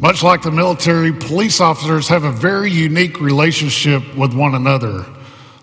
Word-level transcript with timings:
Much 0.00 0.22
like 0.22 0.42
the 0.42 0.50
military, 0.50 1.12
police 1.12 1.60
officers 1.60 2.06
have 2.06 2.22
a 2.22 2.30
very 2.30 2.70
unique 2.70 3.20
relationship 3.20 4.02
with 4.16 4.32
one 4.32 4.54
another. 4.54 5.04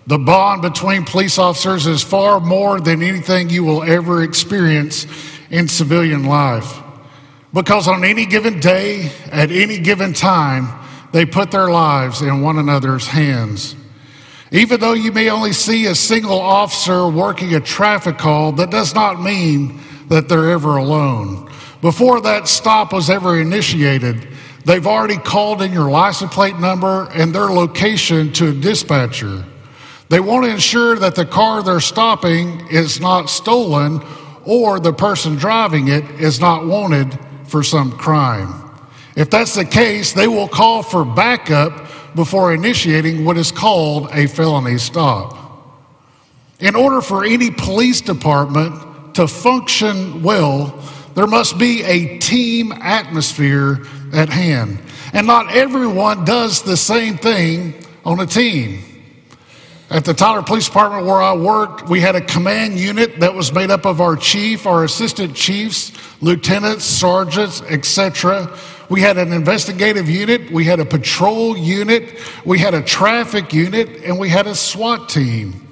The 0.06 0.18
bond 0.18 0.60
between 0.60 1.04
police 1.04 1.38
officers 1.38 1.86
is 1.86 2.02
far 2.02 2.38
more 2.38 2.78
than 2.78 3.02
anything 3.02 3.48
you 3.48 3.64
will 3.64 3.82
ever 3.82 4.22
experience 4.22 5.06
in 5.50 5.68
civilian 5.68 6.24
life. 6.24 6.80
Because 7.54 7.88
on 7.88 8.04
any 8.04 8.26
given 8.26 8.60
day, 8.60 9.10
at 9.32 9.50
any 9.50 9.78
given 9.78 10.12
time, 10.12 10.68
they 11.12 11.24
put 11.24 11.50
their 11.50 11.68
lives 11.68 12.20
in 12.20 12.42
one 12.42 12.58
another's 12.58 13.06
hands. 13.06 13.74
Even 14.52 14.80
though 14.80 14.92
you 14.92 15.12
may 15.12 15.30
only 15.30 15.54
see 15.54 15.86
a 15.86 15.94
single 15.94 16.38
officer 16.38 17.08
working 17.08 17.54
a 17.54 17.60
traffic 17.60 18.18
call, 18.18 18.52
that 18.52 18.70
does 18.70 18.94
not 18.94 19.22
mean 19.22 19.80
that 20.08 20.28
they're 20.28 20.50
ever 20.50 20.76
alone. 20.76 21.50
Before 21.86 22.20
that 22.22 22.48
stop 22.48 22.92
was 22.92 23.08
ever 23.08 23.38
initiated, 23.38 24.26
they've 24.64 24.88
already 24.88 25.18
called 25.18 25.62
in 25.62 25.72
your 25.72 25.88
license 25.88 26.34
plate 26.34 26.58
number 26.58 27.08
and 27.14 27.32
their 27.32 27.44
location 27.44 28.32
to 28.32 28.48
a 28.48 28.52
dispatcher. 28.52 29.44
They 30.08 30.18
want 30.18 30.46
to 30.46 30.50
ensure 30.50 30.96
that 30.96 31.14
the 31.14 31.24
car 31.24 31.62
they're 31.62 31.78
stopping 31.78 32.66
is 32.72 33.00
not 33.00 33.30
stolen 33.30 34.02
or 34.44 34.80
the 34.80 34.92
person 34.92 35.36
driving 35.36 35.86
it 35.86 36.02
is 36.20 36.40
not 36.40 36.66
wanted 36.66 37.16
for 37.44 37.62
some 37.62 37.92
crime. 37.92 38.68
If 39.14 39.30
that's 39.30 39.54
the 39.54 39.64
case, 39.64 40.12
they 40.12 40.26
will 40.26 40.48
call 40.48 40.82
for 40.82 41.04
backup 41.04 42.16
before 42.16 42.52
initiating 42.52 43.24
what 43.24 43.36
is 43.36 43.52
called 43.52 44.08
a 44.10 44.26
felony 44.26 44.78
stop. 44.78 45.38
In 46.58 46.74
order 46.74 47.00
for 47.00 47.24
any 47.24 47.52
police 47.52 48.00
department 48.00 49.14
to 49.14 49.28
function 49.28 50.24
well, 50.24 50.82
there 51.16 51.26
must 51.26 51.58
be 51.58 51.82
a 51.82 52.18
team 52.18 52.72
atmosphere 52.72 53.80
at 54.12 54.28
hand. 54.28 54.78
And 55.14 55.26
not 55.26 55.50
everyone 55.50 56.26
does 56.26 56.60
the 56.60 56.76
same 56.76 57.16
thing 57.16 57.74
on 58.04 58.20
a 58.20 58.26
team. 58.26 58.84
At 59.88 60.04
the 60.04 60.12
Tyler 60.12 60.42
Police 60.42 60.66
Department 60.66 61.06
where 61.06 61.22
I 61.22 61.34
worked, 61.34 61.88
we 61.88 62.00
had 62.00 62.16
a 62.16 62.20
command 62.20 62.78
unit 62.78 63.18
that 63.20 63.32
was 63.32 63.50
made 63.50 63.70
up 63.70 63.86
of 63.86 64.02
our 64.02 64.14
chief, 64.14 64.66
our 64.66 64.84
assistant 64.84 65.34
chiefs, 65.34 65.90
lieutenants, 66.20 66.84
sergeants, 66.84 67.62
etc. 67.62 68.54
We 68.90 69.00
had 69.00 69.16
an 69.16 69.32
investigative 69.32 70.10
unit, 70.10 70.50
we 70.50 70.64
had 70.64 70.80
a 70.80 70.84
patrol 70.84 71.56
unit, 71.56 72.20
we 72.44 72.58
had 72.58 72.74
a 72.74 72.82
traffic 72.82 73.54
unit, 73.54 74.04
and 74.04 74.18
we 74.18 74.28
had 74.28 74.46
a 74.46 74.54
SWAT 74.54 75.08
team. 75.08 75.66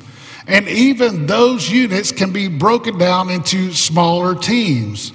And 0.47 0.67
even 0.69 1.27
those 1.27 1.71
units 1.71 2.13
can 2.13 2.33
be 2.33 2.49
broken 2.49 2.97
down 2.97 3.29
into 3.29 3.73
smaller 3.75 4.35
teams. 4.35 5.13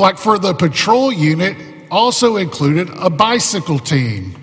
Like 0.00 0.16
for 0.16 0.38
the 0.38 0.54
patrol 0.54 1.12
unit, 1.12 1.58
also 1.90 2.36
included 2.36 2.88
a 2.96 3.10
bicycle 3.10 3.78
team. 3.78 4.34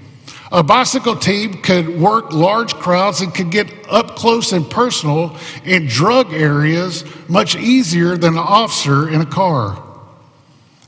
A 0.51 0.61
bicycle 0.61 1.15
team 1.15 1.63
could 1.63 1.99
work 1.99 2.31
large 2.31 2.75
crowds 2.75 3.21
and 3.21 3.33
could 3.33 3.49
get 3.49 3.67
up 3.89 4.15
close 4.15 4.51
and 4.51 4.69
personal 4.69 5.35
in 5.65 5.87
drug 5.87 6.31
areas 6.31 7.03
much 7.27 7.55
easier 7.55 8.15
than 8.17 8.33
an 8.33 8.39
officer 8.39 9.09
in 9.09 9.19
a 9.19 9.25
car. 9.25 9.83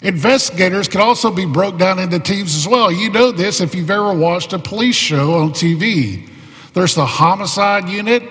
Investigators 0.03 0.87
can 0.87 1.01
also 1.01 1.31
be 1.31 1.47
broke 1.47 1.79
down 1.79 1.97
into 1.97 2.19
teams 2.19 2.55
as 2.55 2.67
well. 2.67 2.91
You 2.91 3.09
know 3.09 3.31
this 3.31 3.61
if 3.61 3.73
you've 3.73 3.89
ever 3.89 4.13
watched 4.13 4.53
a 4.53 4.59
police 4.59 4.95
show 4.95 5.33
on 5.33 5.49
TV. 5.49 6.29
There's 6.75 6.93
the 6.93 7.07
homicide 7.07 7.89
unit, 7.89 8.21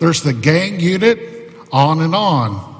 there's 0.00 0.22
the 0.22 0.32
gang 0.32 0.80
unit, 0.80 1.52
on 1.70 2.00
and 2.00 2.14
on. 2.14 2.73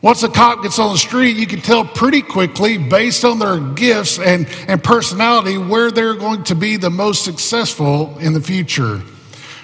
Once 0.00 0.22
a 0.22 0.28
cop 0.28 0.62
gets 0.62 0.78
on 0.78 0.92
the 0.92 0.98
street, 0.98 1.36
you 1.36 1.46
can 1.46 1.60
tell 1.60 1.84
pretty 1.84 2.22
quickly, 2.22 2.78
based 2.78 3.24
on 3.24 3.40
their 3.40 3.58
gifts 3.58 4.18
and, 4.20 4.48
and 4.68 4.82
personality, 4.82 5.58
where 5.58 5.90
they're 5.90 6.14
going 6.14 6.42
to 6.44 6.54
be 6.54 6.76
the 6.76 6.90
most 6.90 7.24
successful 7.24 8.16
in 8.18 8.32
the 8.32 8.40
future. 8.40 9.02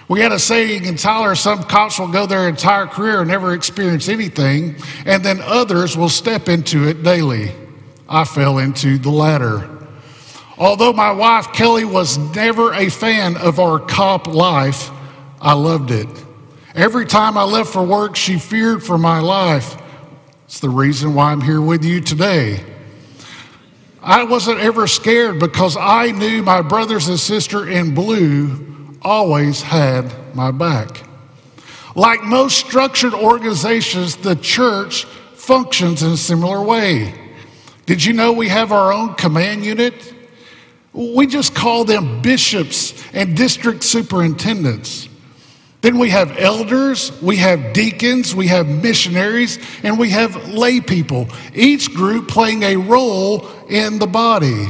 We 0.08 0.20
had 0.20 0.32
a 0.32 0.38
saying 0.40 0.86
in 0.86 0.96
Tyler 0.96 1.36
some 1.36 1.62
cops 1.62 2.00
will 2.00 2.08
go 2.08 2.26
their 2.26 2.48
entire 2.48 2.86
career 2.86 3.20
and 3.20 3.28
never 3.30 3.54
experience 3.54 4.08
anything, 4.08 4.74
and 5.06 5.24
then 5.24 5.40
others 5.40 5.96
will 5.96 6.08
step 6.08 6.48
into 6.48 6.88
it 6.88 7.04
daily. 7.04 7.52
I 8.08 8.24
fell 8.24 8.58
into 8.58 8.98
the 8.98 9.10
latter. 9.10 9.70
Although 10.58 10.92
my 10.92 11.12
wife 11.12 11.52
Kelly 11.52 11.84
was 11.84 12.18
never 12.34 12.74
a 12.74 12.90
fan 12.90 13.36
of 13.36 13.60
our 13.60 13.78
cop 13.78 14.26
life, 14.26 14.90
I 15.40 15.54
loved 15.54 15.92
it. 15.92 16.08
Every 16.74 17.06
time 17.06 17.38
I 17.38 17.44
left 17.44 17.72
for 17.72 17.84
work, 17.84 18.16
she 18.16 18.38
feared 18.38 18.82
for 18.82 18.98
my 18.98 19.20
life. 19.20 19.76
It's 20.46 20.60
the 20.60 20.68
reason 20.68 21.14
why 21.14 21.32
I'm 21.32 21.40
here 21.40 21.60
with 21.60 21.84
you 21.84 22.00
today. 22.00 22.62
I 24.02 24.24
wasn't 24.24 24.60
ever 24.60 24.86
scared 24.86 25.38
because 25.38 25.76
I 25.78 26.10
knew 26.10 26.42
my 26.42 26.60
brothers 26.60 27.08
and 27.08 27.18
sister 27.18 27.66
in 27.66 27.94
blue 27.94 28.98
always 29.00 29.62
had 29.62 30.12
my 30.34 30.50
back. 30.50 31.02
Like 31.94 32.22
most 32.22 32.58
structured 32.58 33.14
organizations, 33.14 34.16
the 34.16 34.36
church 34.36 35.04
functions 35.34 36.02
in 36.02 36.12
a 36.12 36.16
similar 36.16 36.62
way. 36.62 37.14
Did 37.86 38.04
you 38.04 38.12
know 38.12 38.32
we 38.32 38.48
have 38.48 38.72
our 38.72 38.92
own 38.92 39.14
command 39.14 39.64
unit? 39.64 40.12
We 40.92 41.26
just 41.26 41.54
call 41.54 41.84
them 41.84 42.20
bishops 42.20 43.02
and 43.14 43.36
district 43.36 43.82
superintendents. 43.84 45.08
Then 45.84 45.98
we 45.98 46.08
have 46.08 46.38
elders, 46.38 47.12
we 47.20 47.36
have 47.36 47.74
deacons, 47.74 48.34
we 48.34 48.46
have 48.46 48.66
missionaries, 48.66 49.58
and 49.82 49.98
we 49.98 50.08
have 50.08 50.48
lay 50.48 50.80
people, 50.80 51.28
each 51.54 51.92
group 51.92 52.26
playing 52.26 52.62
a 52.62 52.76
role 52.76 53.46
in 53.68 53.98
the 53.98 54.06
body. 54.06 54.68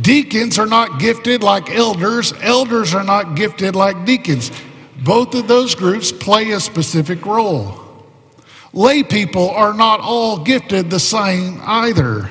Deacons 0.00 0.58
are 0.58 0.66
not 0.66 0.98
gifted 0.98 1.44
like 1.44 1.70
elders, 1.70 2.32
elders 2.40 2.92
are 2.92 3.04
not 3.04 3.36
gifted 3.36 3.76
like 3.76 4.04
deacons. 4.04 4.50
Both 5.04 5.36
of 5.36 5.46
those 5.46 5.76
groups 5.76 6.10
play 6.10 6.50
a 6.50 6.58
specific 6.58 7.24
role. 7.24 7.78
Lay 8.72 9.04
people 9.04 9.48
are 9.50 9.74
not 9.74 10.00
all 10.00 10.42
gifted 10.42 10.90
the 10.90 10.98
same 10.98 11.60
either. 11.62 12.28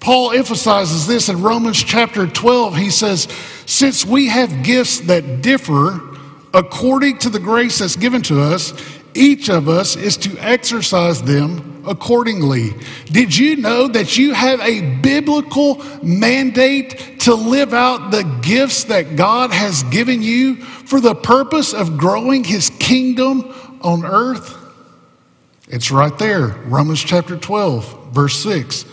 Paul 0.00 0.32
emphasizes 0.32 1.06
this 1.06 1.28
in 1.28 1.42
Romans 1.42 1.82
chapter 1.84 2.26
12. 2.26 2.74
He 2.74 2.88
says, 2.88 3.28
Since 3.66 4.06
we 4.06 4.28
have 4.28 4.62
gifts 4.62 5.00
that 5.00 5.42
differ, 5.42 6.08
according 6.54 7.18
to 7.18 7.30
the 7.30 7.40
grace 7.40 7.78
that's 7.78 7.96
given 7.96 8.22
to 8.22 8.40
us, 8.40 8.72
each 9.14 9.48
of 9.50 9.68
us 9.68 9.96
is 9.96 10.16
to 10.18 10.36
exercise 10.38 11.22
them 11.22 11.84
accordingly. 11.86 12.74
Did 13.06 13.36
you 13.36 13.56
know 13.56 13.88
that 13.88 14.16
you 14.16 14.34
have 14.34 14.60
a 14.60 14.96
biblical 15.00 15.82
mandate 16.02 17.20
to 17.20 17.34
live 17.34 17.74
out 17.74 18.10
the 18.10 18.22
gifts 18.42 18.84
that 18.84 19.16
God 19.16 19.50
has 19.50 19.82
given 19.84 20.22
you 20.22 20.56
for 20.56 21.00
the 21.00 21.14
purpose 21.14 21.74
of 21.74 21.98
growing 21.98 22.44
his 22.44 22.70
kingdom 22.78 23.54
on 23.80 24.04
earth? 24.04 24.56
It's 25.68 25.90
right 25.90 26.16
there, 26.18 26.48
Romans 26.66 27.02
chapter 27.02 27.36
12, 27.36 28.12
verse 28.12 28.42
6. 28.42 28.84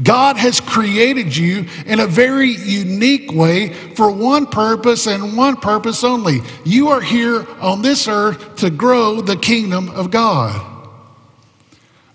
God 0.00 0.36
has 0.36 0.60
created 0.60 1.36
you 1.36 1.66
in 1.84 2.00
a 2.00 2.06
very 2.06 2.50
unique 2.50 3.32
way 3.32 3.72
for 3.94 4.10
one 4.10 4.46
purpose 4.46 5.06
and 5.06 5.36
one 5.36 5.56
purpose 5.56 6.02
only. 6.02 6.40
You 6.64 6.88
are 6.88 7.00
here 7.00 7.46
on 7.60 7.82
this 7.82 8.08
earth 8.08 8.56
to 8.56 8.70
grow 8.70 9.20
the 9.20 9.36
kingdom 9.36 9.90
of 9.90 10.10
God. 10.10 10.68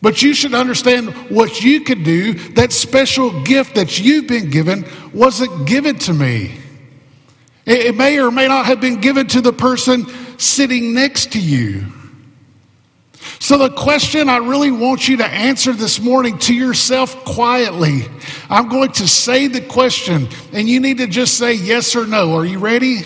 But 0.01 0.21
you 0.21 0.33
should 0.33 0.53
understand 0.53 1.09
what 1.29 1.63
you 1.63 1.81
could 1.81 2.03
do. 2.03 2.33
That 2.51 2.71
special 2.71 3.43
gift 3.43 3.75
that 3.75 3.99
you've 3.99 4.27
been 4.27 4.49
given 4.49 4.85
wasn't 5.13 5.67
given 5.67 5.97
to 5.99 6.13
me. 6.13 6.57
It 7.65 7.95
may 7.95 8.19
or 8.19 8.31
may 8.31 8.47
not 8.47 8.65
have 8.67 8.79
been 8.79 9.01
given 9.01 9.27
to 9.27 9.41
the 9.41 9.51
person 9.51 10.05
sitting 10.37 10.93
next 10.93 11.33
to 11.33 11.39
you. 11.39 11.85
So, 13.47 13.57
the 13.57 13.69
question 13.69 14.27
I 14.27 14.39
really 14.39 14.71
want 14.71 15.07
you 15.07 15.15
to 15.15 15.25
answer 15.25 15.71
this 15.71 16.01
morning 16.01 16.37
to 16.39 16.53
yourself 16.53 17.23
quietly, 17.23 18.01
I'm 18.49 18.67
going 18.67 18.91
to 18.91 19.07
say 19.07 19.47
the 19.47 19.61
question, 19.61 20.27
and 20.51 20.67
you 20.67 20.81
need 20.81 20.97
to 20.97 21.07
just 21.07 21.37
say 21.37 21.53
yes 21.53 21.95
or 21.95 22.05
no. 22.05 22.35
Are 22.35 22.43
you 22.43 22.59
ready? 22.59 23.03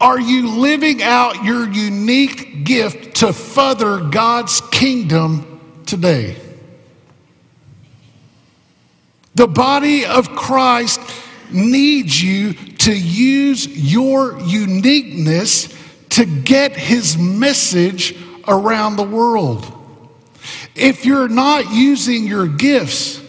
Are 0.00 0.18
you 0.18 0.48
living 0.48 1.02
out 1.02 1.44
your 1.44 1.68
unique 1.68 2.64
gift 2.64 3.16
to 3.16 3.34
further 3.34 4.00
God's 4.00 4.62
kingdom 4.70 5.60
today? 5.84 6.38
The 9.34 9.48
body 9.48 10.06
of 10.06 10.30
Christ 10.30 10.98
needs 11.52 12.22
you 12.22 12.54
to 12.54 12.98
use 12.98 13.66
your 13.66 14.40
uniqueness 14.40 15.76
to 16.08 16.24
get 16.24 16.72
his 16.74 17.18
message 17.18 18.16
around 18.48 18.96
the 18.96 19.04
world. 19.04 19.72
If 20.74 21.04
you're 21.04 21.28
not 21.28 21.72
using 21.72 22.26
your 22.26 22.46
gifts, 22.46 23.22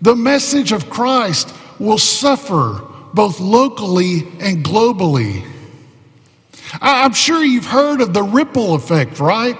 the 0.00 0.16
message 0.16 0.72
of 0.72 0.90
Christ 0.90 1.54
will 1.78 1.98
suffer 1.98 2.80
both 3.14 3.40
locally 3.40 4.28
and 4.40 4.64
globally. 4.64 5.46
I'm 6.80 7.12
sure 7.12 7.44
you've 7.44 7.66
heard 7.66 8.00
of 8.00 8.14
the 8.14 8.22
ripple 8.22 8.74
effect, 8.74 9.20
right? 9.20 9.58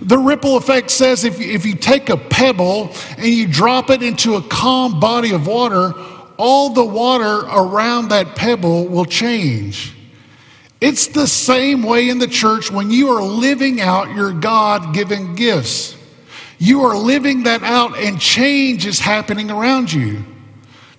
The 0.00 0.18
ripple 0.18 0.56
effect 0.56 0.90
says 0.90 1.24
if 1.24 1.40
you, 1.40 1.52
if 1.52 1.66
you 1.66 1.74
take 1.74 2.08
a 2.08 2.16
pebble 2.16 2.92
and 3.16 3.26
you 3.26 3.48
drop 3.48 3.90
it 3.90 4.02
into 4.02 4.36
a 4.36 4.42
calm 4.42 5.00
body 5.00 5.32
of 5.32 5.46
water, 5.46 5.92
all 6.36 6.70
the 6.70 6.84
water 6.84 7.46
around 7.48 8.08
that 8.10 8.36
pebble 8.36 8.86
will 8.86 9.04
change. 9.04 9.94
It's 10.80 11.08
the 11.08 11.26
same 11.26 11.82
way 11.82 12.08
in 12.08 12.18
the 12.18 12.28
church 12.28 12.70
when 12.70 12.90
you 12.90 13.10
are 13.10 13.22
living 13.22 13.80
out 13.80 14.14
your 14.14 14.32
God 14.32 14.94
given 14.94 15.34
gifts. 15.34 15.96
You 16.58 16.84
are 16.84 16.96
living 16.96 17.44
that 17.44 17.62
out, 17.62 17.98
and 17.98 18.20
change 18.20 18.86
is 18.86 18.98
happening 18.98 19.50
around 19.50 19.92
you. 19.92 20.24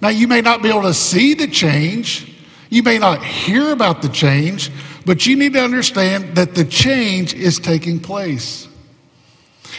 Now, 0.01 0.09
you 0.09 0.27
may 0.27 0.41
not 0.41 0.61
be 0.61 0.69
able 0.69 0.83
to 0.83 0.93
see 0.93 1.33
the 1.33 1.47
change, 1.47 2.33
you 2.69 2.83
may 2.83 2.97
not 2.97 3.23
hear 3.23 3.71
about 3.71 4.01
the 4.01 4.09
change, 4.09 4.71
but 5.05 5.25
you 5.25 5.35
need 5.35 5.53
to 5.53 5.63
understand 5.63 6.35
that 6.35 6.55
the 6.55 6.65
change 6.65 7.33
is 7.33 7.59
taking 7.59 7.99
place. 7.99 8.67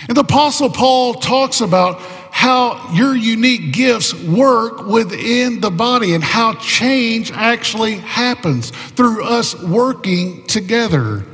And 0.08 0.16
the 0.16 0.22
Apostle 0.22 0.70
Paul 0.70 1.14
talks 1.14 1.60
about 1.60 2.00
how 2.30 2.92
your 2.92 3.14
unique 3.14 3.72
gifts 3.72 4.14
work 4.14 4.86
within 4.86 5.60
the 5.60 5.70
body 5.70 6.14
and 6.14 6.22
how 6.22 6.54
change 6.54 7.32
actually 7.32 7.96
happens 7.96 8.70
through 8.70 9.24
us 9.24 9.60
working 9.62 10.46
together. 10.46 11.24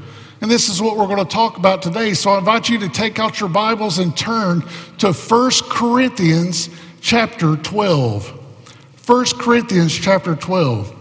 And 0.41 0.51
this 0.51 0.69
is 0.69 0.83
what 0.83 0.97
we're 0.97 1.07
going 1.07 1.25
to 1.25 1.25
talk 1.25 1.57
about 1.57 1.83
today. 1.83 2.15
So 2.15 2.31
I 2.31 2.39
invite 2.39 2.69
you 2.69 2.79
to 2.81 2.89
take 2.89 3.19
out 3.19 3.41
your 3.41 3.49
Bibles 3.49 3.99
and 3.99 4.17
turn 4.17 4.63
to 4.99 5.13
1 5.13 5.51
Corinthians 5.71 6.69
chapter 7.01 7.57
12. 7.57 8.29
1 9.07 9.25
Corinthians 9.39 9.95
chapter 9.95 10.35
12. 10.35 10.93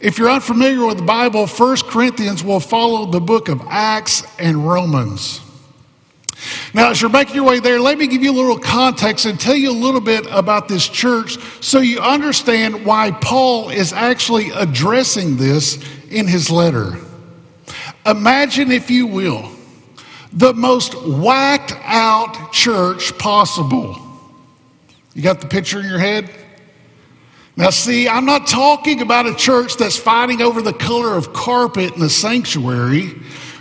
If 0.00 0.18
you're 0.18 0.30
unfamiliar 0.30 0.86
with 0.86 0.98
the 0.98 1.04
Bible, 1.04 1.46
1 1.46 1.76
Corinthians 1.84 2.42
will 2.42 2.60
follow 2.60 3.10
the 3.10 3.20
book 3.20 3.48
of 3.48 3.62
Acts 3.68 4.22
and 4.38 4.66
Romans. 4.66 5.40
Now, 6.72 6.90
as 6.90 7.00
you're 7.00 7.10
making 7.10 7.36
your 7.36 7.44
way 7.44 7.60
there, 7.60 7.80
let 7.80 7.98
me 7.98 8.06
give 8.06 8.22
you 8.22 8.32
a 8.32 8.34
little 8.34 8.58
context 8.58 9.26
and 9.26 9.38
tell 9.38 9.54
you 9.54 9.70
a 9.70 9.72
little 9.72 10.00
bit 10.00 10.26
about 10.30 10.68
this 10.68 10.88
church 10.88 11.38
so 11.60 11.80
you 11.80 12.00
understand 12.00 12.84
why 12.84 13.12
Paul 13.12 13.70
is 13.70 13.92
actually 13.92 14.50
addressing 14.50 15.36
this 15.36 15.78
in 16.10 16.26
his 16.26 16.50
letter. 16.50 16.98
Imagine, 18.06 18.70
if 18.70 18.90
you 18.90 19.06
will, 19.06 19.50
the 20.32 20.52
most 20.52 20.94
whacked 21.06 21.72
out 21.84 22.52
church 22.52 23.16
possible. 23.18 24.00
You 25.14 25.22
got 25.22 25.40
the 25.40 25.46
picture 25.46 25.78
in 25.78 25.86
your 25.86 25.98
head? 25.98 26.28
Now, 27.56 27.70
see, 27.70 28.08
I'm 28.08 28.24
not 28.24 28.48
talking 28.48 29.00
about 29.00 29.26
a 29.26 29.34
church 29.34 29.76
that's 29.76 29.96
fighting 29.96 30.42
over 30.42 30.60
the 30.60 30.72
color 30.72 31.16
of 31.16 31.32
carpet 31.32 31.94
in 31.94 32.00
the 32.00 32.10
sanctuary 32.10 33.14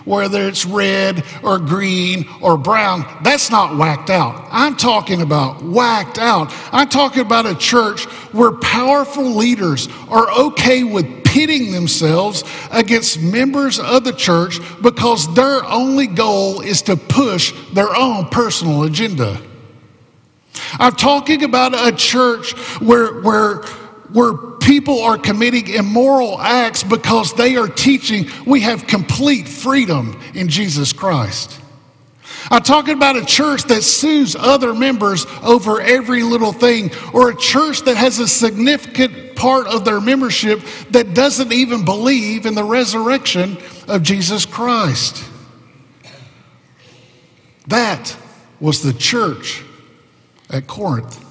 whether 0.06 0.48
it's 0.48 0.66
red 0.66 1.24
or 1.44 1.60
green 1.60 2.28
or 2.42 2.58
brown, 2.58 3.06
that's 3.24 3.50
not 3.50 3.78
whacked 3.78 4.10
out. 4.10 4.48
I'm 4.52 4.76
talking 4.76 5.22
about 5.22 5.62
whacked 5.64 6.18
out. 6.18 6.54
I'm 6.72 6.90
talking 6.90 7.22
about 7.22 7.46
a 7.46 7.56
church 7.56 8.06
where 8.34 8.52
powerful 8.52 9.24
leaders 9.24 9.88
are 10.10 10.30
okay 10.32 10.84
with 10.84 11.24
pitting 11.24 11.72
themselves 11.72 12.44
against 12.72 13.20
members 13.20 13.80
of 13.80 14.04
the 14.04 14.14
church 14.14 14.60
because 14.82 15.34
their 15.34 15.66
only 15.66 16.08
goal 16.08 16.62
is 16.62 16.84
to 16.84 16.96
push 16.96 17.54
their 17.74 17.96
own 17.96 18.28
personal 18.30 18.84
agenda. 18.84 19.42
I'm 20.74 20.94
talking 20.94 21.44
about 21.44 21.74
a 21.74 21.96
church 21.96 22.52
where, 22.80 23.22
where 23.22 23.64
where 24.14 24.34
people 24.64 25.02
are 25.02 25.18
committing 25.18 25.68
immoral 25.68 26.40
acts 26.40 26.84
because 26.84 27.34
they 27.34 27.56
are 27.56 27.68
teaching 27.68 28.28
we 28.46 28.62
have 28.62 28.88
complete 28.88 29.48
freedom 29.48 30.20
in 30.34 30.48
Jesus 30.48 30.94
Christ. 30.94 31.60
I'm 32.50 32.64
talking 32.64 32.96
about 32.96 33.16
a 33.16 33.26
church 33.26 33.64
that 33.66 33.84
sues 33.84 34.36
other 34.36 34.74
members 34.74 35.26
over 35.42 35.82
every 35.82 36.24
little 36.24 36.52
thing, 36.52 36.92
or 37.14 37.30
a 37.30 37.36
church 37.36 37.82
that 37.82 37.96
has 37.96 38.20
a 38.20 38.28
significant 38.28 39.36
part 39.36 39.68
of 39.68 39.86
their 39.86 40.02
membership 40.02 40.62
that 40.92 41.14
doesn't 41.14 41.54
even 41.54 41.86
believe 41.86 42.46
in 42.46 42.54
the 42.54 42.64
resurrection 42.64 43.58
of 43.88 44.04
Jesus 44.04 44.46
Christ. 44.46 45.24
That 47.68 48.16
was 48.60 48.84
the 48.84 48.94
church 48.94 49.64
at 50.50 50.68
Corinth. 50.68 51.23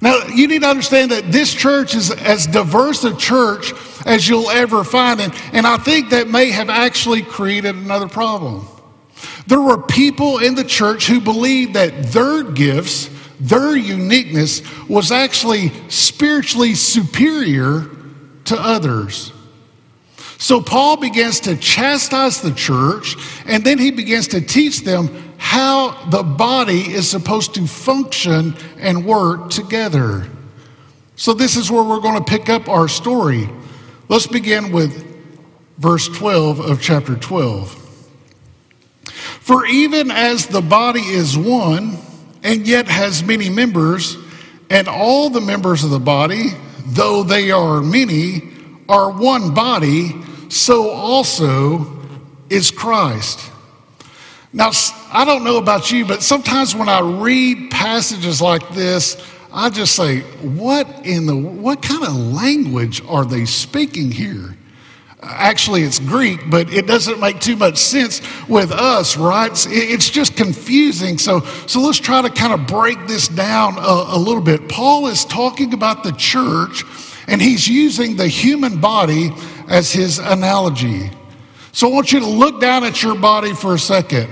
Now, 0.00 0.26
you 0.26 0.48
need 0.48 0.62
to 0.62 0.68
understand 0.68 1.10
that 1.10 1.30
this 1.30 1.52
church 1.52 1.94
is 1.94 2.10
as 2.10 2.46
diverse 2.46 3.04
a 3.04 3.16
church 3.16 3.72
as 4.04 4.28
you'll 4.28 4.50
ever 4.50 4.84
find. 4.84 5.20
And, 5.20 5.34
and 5.52 5.66
I 5.66 5.76
think 5.78 6.10
that 6.10 6.28
may 6.28 6.50
have 6.50 6.68
actually 6.68 7.22
created 7.22 7.74
another 7.74 8.08
problem. 8.08 8.66
There 9.46 9.60
were 9.60 9.82
people 9.82 10.38
in 10.38 10.54
the 10.54 10.64
church 10.64 11.06
who 11.06 11.20
believed 11.20 11.74
that 11.74 12.04
their 12.12 12.42
gifts, 12.42 13.10
their 13.40 13.76
uniqueness, 13.76 14.62
was 14.88 15.12
actually 15.12 15.70
spiritually 15.88 16.74
superior 16.74 17.86
to 18.46 18.56
others. 18.58 19.32
So 20.38 20.60
Paul 20.60 20.98
begins 20.98 21.40
to 21.40 21.56
chastise 21.56 22.42
the 22.42 22.52
church, 22.52 23.16
and 23.46 23.64
then 23.64 23.78
he 23.78 23.90
begins 23.90 24.28
to 24.28 24.40
teach 24.40 24.82
them 24.82 25.33
how 25.44 25.92
the 26.06 26.22
body 26.22 26.80
is 26.94 27.08
supposed 27.08 27.52
to 27.52 27.66
function 27.66 28.56
and 28.78 29.04
work 29.04 29.50
together. 29.50 30.26
So, 31.16 31.34
this 31.34 31.54
is 31.54 31.70
where 31.70 31.84
we're 31.84 32.00
going 32.00 32.18
to 32.18 32.24
pick 32.24 32.48
up 32.48 32.66
our 32.66 32.88
story. 32.88 33.50
Let's 34.08 34.26
begin 34.26 34.72
with 34.72 35.04
verse 35.76 36.08
12 36.08 36.60
of 36.60 36.80
chapter 36.80 37.14
12. 37.14 37.72
For 39.04 39.66
even 39.66 40.10
as 40.10 40.46
the 40.46 40.62
body 40.62 41.02
is 41.02 41.36
one 41.36 41.98
and 42.42 42.66
yet 42.66 42.88
has 42.88 43.22
many 43.22 43.50
members, 43.50 44.16
and 44.70 44.88
all 44.88 45.28
the 45.28 45.42
members 45.42 45.84
of 45.84 45.90
the 45.90 46.00
body, 46.00 46.52
though 46.86 47.22
they 47.22 47.50
are 47.50 47.82
many, 47.82 48.50
are 48.88 49.10
one 49.10 49.52
body, 49.52 50.22
so 50.48 50.88
also 50.88 52.02
is 52.48 52.70
Christ. 52.70 53.50
Now, 54.54 54.70
I 55.12 55.24
don't 55.24 55.42
know 55.42 55.58
about 55.58 55.90
you, 55.90 56.06
but 56.06 56.22
sometimes 56.22 56.76
when 56.76 56.88
I 56.88 57.00
read 57.00 57.72
passages 57.72 58.40
like 58.40 58.66
this, 58.70 59.20
I 59.52 59.68
just 59.68 59.96
say, 59.96 60.20
what 60.42 60.88
in 61.04 61.26
the, 61.26 61.34
what 61.34 61.82
kind 61.82 62.04
of 62.04 62.14
language 62.14 63.02
are 63.08 63.24
they 63.24 63.46
speaking 63.46 64.12
here? 64.12 64.56
Actually, 65.20 65.82
it's 65.82 65.98
Greek, 65.98 66.38
but 66.50 66.72
it 66.72 66.86
doesn't 66.86 67.18
make 67.18 67.40
too 67.40 67.56
much 67.56 67.78
sense 67.78 68.20
with 68.48 68.70
us, 68.70 69.16
right? 69.16 69.50
It's 69.52 70.08
just 70.08 70.36
confusing. 70.36 71.18
So, 71.18 71.40
so 71.66 71.80
let's 71.80 71.98
try 71.98 72.22
to 72.22 72.30
kind 72.30 72.52
of 72.52 72.68
break 72.68 73.08
this 73.08 73.26
down 73.26 73.76
a, 73.76 74.04
a 74.16 74.18
little 74.18 74.42
bit. 74.42 74.68
Paul 74.68 75.08
is 75.08 75.24
talking 75.24 75.74
about 75.74 76.04
the 76.04 76.12
church, 76.12 76.84
and 77.26 77.42
he's 77.42 77.66
using 77.66 78.14
the 78.14 78.28
human 78.28 78.80
body 78.80 79.32
as 79.68 79.90
his 79.90 80.20
analogy. 80.20 81.10
So 81.72 81.88
I 81.88 81.92
want 81.92 82.12
you 82.12 82.20
to 82.20 82.26
look 82.26 82.60
down 82.60 82.84
at 82.84 83.02
your 83.02 83.16
body 83.16 83.52
for 83.52 83.74
a 83.74 83.78
second. 83.80 84.28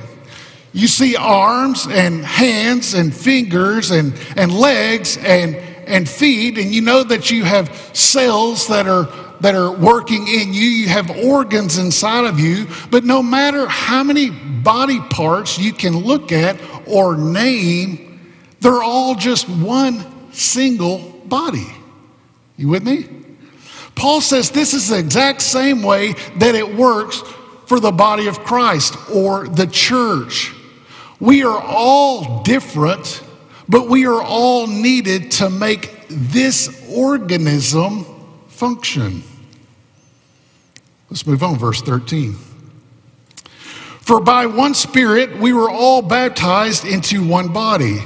You 0.73 0.89
see 0.89 1.17
arms 1.17 1.87
and 1.87 2.25
hands 2.25 2.95
and 2.95 3.15
fingers 3.15 3.91
and, 3.91 4.15
and 4.37 4.53
legs 4.53 5.19
and, 5.19 5.57
and 5.57 6.09
feet, 6.09 6.57
and 6.57 6.75
you 6.75 6.81
know 6.81 7.03
that 7.03 7.31
you 7.31 7.45
have 7.45 7.75
cells 7.95 8.69
that 8.69 8.87
are, 8.87 9.07
that 9.41 9.55
are 9.55 9.71
working 9.71 10.27
in 10.29 10.55
you. 10.55 10.63
You 10.63 10.89
have 10.89 11.11
organs 11.11 11.77
inside 11.77 12.25
of 12.25 12.41
you. 12.41 12.67
But 12.91 13.05
no 13.05 13.23
matter 13.23 13.67
how 13.67 14.03
many 14.03 14.31
body 14.31 14.99
parts 15.11 15.59
you 15.59 15.75
can 15.75 15.95
look 15.95 16.33
at 16.33 16.59
or 16.87 17.17
name, 17.17 18.21
they're 18.61 18.83
all 18.83 19.15
just 19.15 19.49
one 19.49 20.33
single 20.33 21.01
body. 21.27 21.67
You 22.57 22.69
with 22.69 22.85
me? 22.85 23.09
Paul 23.95 24.23
says 24.23 24.51
this 24.51 24.73
is 24.73 24.89
the 24.89 24.99
exact 24.99 25.43
same 25.43 25.83
way 25.83 26.15
that 26.37 26.55
it 26.55 26.75
works 26.75 27.23
for 27.67 27.79
the 27.79 27.93
body 27.93 28.27
of 28.27 28.41
Christ 28.41 28.97
or 29.11 29.49
the 29.49 29.67
church. 29.67 30.55
We 31.23 31.45
are 31.45 31.63
all 31.63 32.43
different, 32.43 33.23
but 33.69 33.89
we 33.89 34.07
are 34.07 34.21
all 34.21 34.67
needed 34.67 35.31
to 35.33 35.51
make 35.51 36.09
this 36.09 36.85
organism 36.91 38.05
function. 38.49 39.23
Let's 41.09 41.25
move 41.25 41.45
on, 41.45 41.59
verse 41.59 41.81
13. 41.81 42.33
For 44.01 44.19
by 44.19 44.47
one 44.47 44.75
Spirit 44.75 45.39
we 45.39 45.53
were 45.53 45.71
all 45.71 46.03
baptized 46.03 46.85
into 46.85 47.25
one 47.25 47.53
body, 47.53 48.01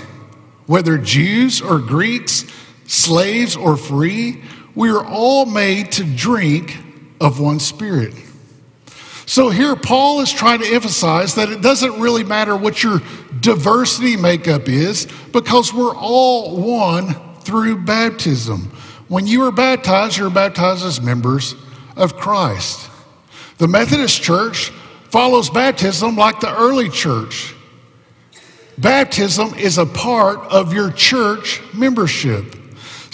whether 0.67 0.99
Jews 0.99 1.63
or 1.63 1.79
Greeks, 1.79 2.45
slaves 2.87 3.57
or 3.57 3.79
free, 3.79 4.43
we 4.75 4.91
are 4.91 5.07
all 5.07 5.47
made 5.47 5.91
to 5.93 6.05
drink 6.05 6.77
of 7.19 7.41
one 7.41 7.61
Spirit. 7.61 8.13
So 9.27 9.51
here, 9.51 9.75
Paul 9.75 10.21
is 10.21 10.33
trying 10.33 10.61
to 10.61 10.73
emphasize 10.73 11.35
that 11.35 11.51
it 11.51 11.61
doesn't 11.61 12.01
really 12.01 12.23
matter 12.23 12.57
what 12.57 12.83
your 12.83 13.03
diversity 13.41 14.17
makeup 14.17 14.69
is 14.69 15.09
because 15.33 15.75
we're 15.75 15.97
all 15.97 16.57
one 16.57 17.15
through 17.41 17.85
baptism. 17.85 18.73
When 19.09 19.27
you 19.27 19.43
are 19.45 19.53
baptized, 19.53 20.17
you're 20.17 20.31
baptized 20.31 20.85
as 20.85 21.01
members 21.01 21.55
of 21.97 22.17
Christ. 22.17 22.89
The 23.59 23.69
Methodist 23.69 24.23
Church 24.23 24.71
follows 25.11 25.51
baptism 25.51 26.17
like 26.17 26.41
the 26.41 26.57
early 26.57 26.89
church. 26.89 27.55
Baptism 28.79 29.55
is 29.55 29.79
a 29.79 29.87
part 29.87 30.39
of 30.53 30.73
your 30.73 30.91
church 30.93 31.63
membership. 31.73 32.56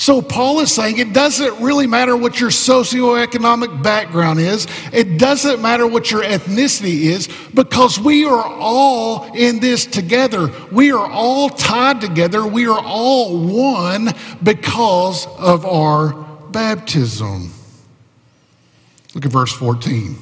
So, 0.02 0.21
Paul 0.21 0.59
is 0.59 0.75
saying 0.75 0.99
it 0.99 1.12
doesn't 1.12 1.62
really 1.62 1.87
matter 1.87 2.16
what 2.16 2.40
your 2.40 2.50
socioeconomic 2.50 3.85
background 3.85 4.40
is, 4.40 4.66
it 4.92 5.16
doesn't 5.16 5.62
matter 5.62 5.87
what 5.87 6.11
your 6.11 6.25
ethnicity 6.25 7.02
is, 7.02 7.28
because 7.54 8.00
we 8.00 8.25
are 8.25 8.44
all 8.44 9.32
in 9.32 9.61
this 9.61 9.87
together. 9.87 10.50
We 10.73 10.90
are 10.90 11.09
all 11.09 11.50
tied 11.50 12.00
together. 12.00 12.44
We 12.44 12.66
are 12.66 12.80
all 12.85 13.47
one 13.47 14.09
because 14.42 15.28
of 15.38 15.64
our 15.64 16.14
baptism. 16.50 17.52
Look 19.14 19.25
at 19.25 19.30
verse 19.30 19.52
14. 19.52 20.16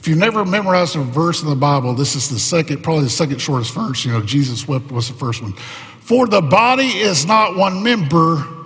If 0.00 0.08
you've 0.08 0.18
never 0.18 0.44
memorized 0.44 0.96
a 0.96 1.00
verse 1.00 1.44
in 1.44 1.48
the 1.48 1.54
Bible, 1.54 1.94
this 1.94 2.16
is 2.16 2.28
the 2.28 2.40
second, 2.40 2.82
probably 2.82 3.04
the 3.04 3.10
second 3.10 3.40
shortest 3.40 3.72
verse. 3.72 4.04
You 4.04 4.14
know, 4.14 4.22
Jesus 4.22 4.66
wept 4.66 4.90
was 4.90 5.06
the 5.06 5.14
first 5.14 5.42
one. 5.42 5.52
For 6.00 6.26
the 6.26 6.42
body 6.42 6.88
is 6.88 7.24
not 7.24 7.54
one 7.54 7.84
member 7.84 8.61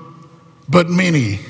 but 0.69 0.89
many. 0.89 1.41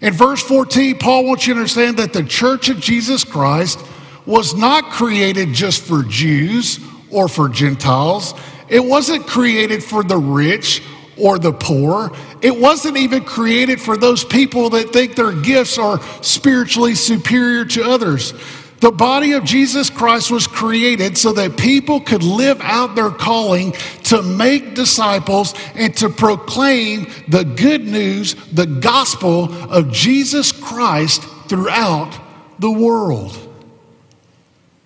In 0.00 0.12
verse 0.12 0.42
14, 0.42 0.98
Paul 0.98 1.24
wants 1.24 1.46
you 1.46 1.54
to 1.54 1.60
understand 1.60 1.96
that 1.98 2.12
the 2.12 2.22
church 2.22 2.68
of 2.68 2.80
Jesus 2.80 3.24
Christ 3.24 3.84
was 4.26 4.54
not 4.54 4.90
created 4.90 5.52
just 5.52 5.82
for 5.82 6.02
Jews 6.02 6.78
or 7.10 7.28
for 7.28 7.48
Gentiles. 7.48 8.34
It 8.68 8.84
wasn't 8.84 9.26
created 9.26 9.82
for 9.82 10.04
the 10.04 10.18
rich 10.18 10.82
or 11.16 11.38
the 11.38 11.52
poor. 11.52 12.12
It 12.42 12.56
wasn't 12.56 12.96
even 12.96 13.24
created 13.24 13.80
for 13.80 13.96
those 13.96 14.24
people 14.24 14.70
that 14.70 14.92
think 14.92 15.16
their 15.16 15.32
gifts 15.32 15.78
are 15.78 16.00
spiritually 16.22 16.94
superior 16.94 17.64
to 17.64 17.82
others. 17.82 18.34
The 18.80 18.92
body 18.92 19.32
of 19.32 19.44
Jesus 19.44 19.90
Christ 19.90 20.30
was 20.30 20.46
created 20.46 21.18
so 21.18 21.32
that 21.32 21.56
people 21.56 22.00
could 22.00 22.22
live 22.22 22.60
out 22.60 22.94
their 22.94 23.10
calling 23.10 23.72
to 24.04 24.22
make 24.22 24.74
disciples 24.74 25.52
and 25.74 25.96
to 25.96 26.08
proclaim 26.08 27.10
the 27.26 27.44
good 27.44 27.84
news, 27.84 28.34
the 28.52 28.66
gospel 28.66 29.52
of 29.72 29.90
Jesus 29.90 30.52
Christ 30.52 31.22
throughout 31.48 32.18
the 32.60 32.70
world. 32.70 33.36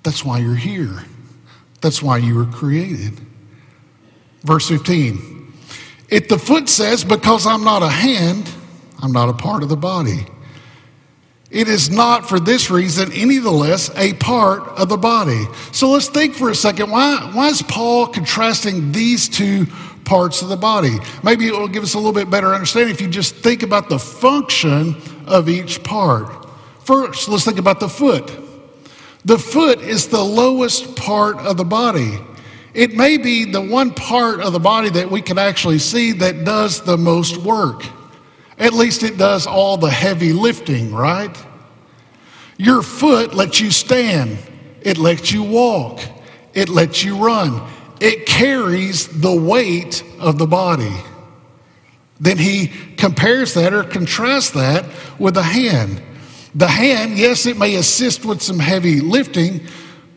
That's 0.03 0.25
why 0.25 0.39
you're 0.39 0.55
here. 0.55 1.05
That's 1.83 2.03
why 2.03 2.17
you 2.17 2.35
were 2.35 2.47
created. 2.47 3.21
Verse 4.43 4.69
15. 4.69 5.53
If 6.09 6.29
the 6.29 6.39
foot 6.39 6.69
says, 6.69 7.05
Because 7.05 7.47
I'm 7.47 7.65
not 7.65 7.83
a 7.83 7.89
hand, 7.89 8.51
I'm 9.01 9.13
not 9.13 9.29
a 9.29 9.35
part 9.35 9.63
of 9.63 9.69
the 9.69 9.77
body. 9.77 10.27
It 11.53 11.69
is 11.69 11.91
not 11.91 12.31
for 12.31 12.41
this 12.41 12.71
reason 12.71 13.13
any 13.13 13.37
the 13.37 13.51
less 13.51 13.95
a 13.97 14.15
part 14.15 14.63
of 14.79 14.89
the 14.89 14.97
body. 14.97 15.45
So 15.71 15.91
let's 15.91 16.09
think 16.09 16.35
for 16.35 16.49
a 16.49 16.55
second. 16.55 16.91
Why, 16.91 17.31
why 17.35 17.49
is 17.49 17.61
Paul 17.61 18.07
contrasting 18.07 18.91
these 18.93 19.29
two 19.29 19.67
parts 20.05 20.41
of 20.41 20.49
the 20.49 20.57
body? 20.57 20.97
Maybe 21.23 21.47
it 21.47 21.53
will 21.53 21.69
give 21.69 21.83
us 21.83 21.93
a 21.93 21.99
little 21.99 22.15
bit 22.15 22.31
better 22.31 22.55
understanding 22.55 22.95
if 22.95 23.03
you 23.03 23.09
just 23.09 23.35
think 23.37 23.63
about 23.63 23.91
the 23.91 23.99
function 23.99 24.97
of 25.27 25.51
each 25.51 25.83
part. 25.83 26.47
First, 26.81 27.29
let's 27.29 27.45
think 27.45 27.59
about 27.59 27.81
the 27.81 27.89
foot. 27.89 28.33
The 29.27 29.39
foot 29.39 29.81
is 29.83 30.09
the 30.09 30.25
lowest 30.25 30.97
part 30.97 31.37
of 31.37 31.59
the 31.59 31.65
body. 31.65 32.19
It 32.73 32.97
may 32.97 33.19
be 33.19 33.45
the 33.45 33.61
one 33.61 33.93
part 33.93 34.41
of 34.41 34.55
the 34.55 34.59
body 34.59 34.89
that 34.89 35.11
we 35.11 35.21
can 35.21 35.37
actually 35.37 35.81
see 35.81 36.13
that 36.13 36.47
does 36.47 36.81
the 36.81 36.97
most 36.97 37.37
work. 37.37 37.85
At 38.63 38.73
least 38.73 39.03
it 39.03 39.19
does 39.19 39.45
all 39.45 39.77
the 39.77 39.91
heavy 39.91 40.33
lifting, 40.33 40.95
right? 40.95 41.37
Your 42.59 42.81
foot 42.81 43.35
lets 43.35 43.61
you 43.61 43.73
stand, 43.73 44.39
it 44.83 44.99
lets 44.99 45.33
you 45.33 45.43
walk, 45.43 46.01
it 46.55 46.69
lets 46.69 47.03
you 47.03 47.17
run, 47.17 47.69
it 48.01 48.25
carries 48.25 49.21
the 49.21 49.35
weight 49.35 50.05
of 50.21 50.39
the 50.39 50.47
body. 50.47 50.95
Then 52.21 52.39
he 52.39 52.69
compares 52.97 53.55
that 53.55 53.75
or 53.75 53.83
contrasts 53.83 54.51
that 54.51 54.85
with 55.19 55.35
the 55.35 55.43
hand. 55.43 56.01
The 56.55 56.69
hand, 56.69 57.19
yes, 57.19 57.47
it 57.47 57.59
may 57.59 57.75
assist 57.75 58.25
with 58.25 58.41
some 58.41 58.61
heavy 58.61 59.01
lifting, 59.01 59.67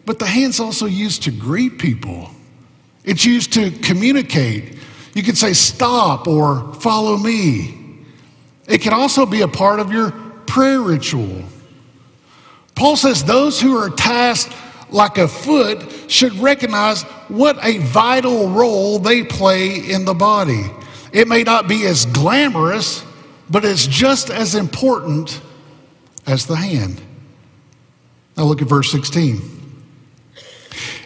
but 0.06 0.20
the 0.20 0.28
hand's 0.28 0.60
also 0.60 0.86
used 0.86 1.24
to 1.24 1.32
greet 1.32 1.80
people. 1.80 2.30
It's 3.04 3.26
used 3.26 3.54
to 3.54 3.72
communicate. 3.72 4.78
You 5.16 5.24
can 5.24 5.34
say, 5.34 5.54
stop 5.54 6.28
or 6.28 6.76
follow 6.76 7.18
me. 7.18 7.85
It 8.68 8.82
can 8.82 8.94
also 8.94 9.26
be 9.26 9.42
a 9.42 9.48
part 9.48 9.80
of 9.80 9.92
your 9.92 10.12
prayer 10.48 10.82
ritual. 10.82 11.44
Paul 12.76 12.96
says 12.98 13.24
those 13.24 13.62
who 13.62 13.78
are 13.78 13.90
tasked 13.90 14.54
like 14.90 15.18
a 15.18 15.28
foot 15.28 16.12
should 16.12 16.34
recognize 16.36 17.04
what 17.28 17.58
a 17.64 17.80
vital 17.80 18.50
role 18.50 19.00
they 19.00 19.24
play 19.24 19.78
in 19.78 20.06
the 20.06 20.14
body. 20.14 20.64
It 21.12 21.28
may 21.28 21.44
not 21.44 21.68
be 21.68 21.86
as 21.86 22.06
glamorous, 22.08 23.04
but 23.50 23.64
it's 23.64 23.88
just 23.88 24.30
as 24.30 24.56
important 24.56 25.42
as 26.28 26.46
the 26.46 26.56
hand. 26.56 27.02
Now 28.36 28.44
look 28.44 28.62
at 28.62 28.68
verse 28.68 28.92
16. 28.92 29.42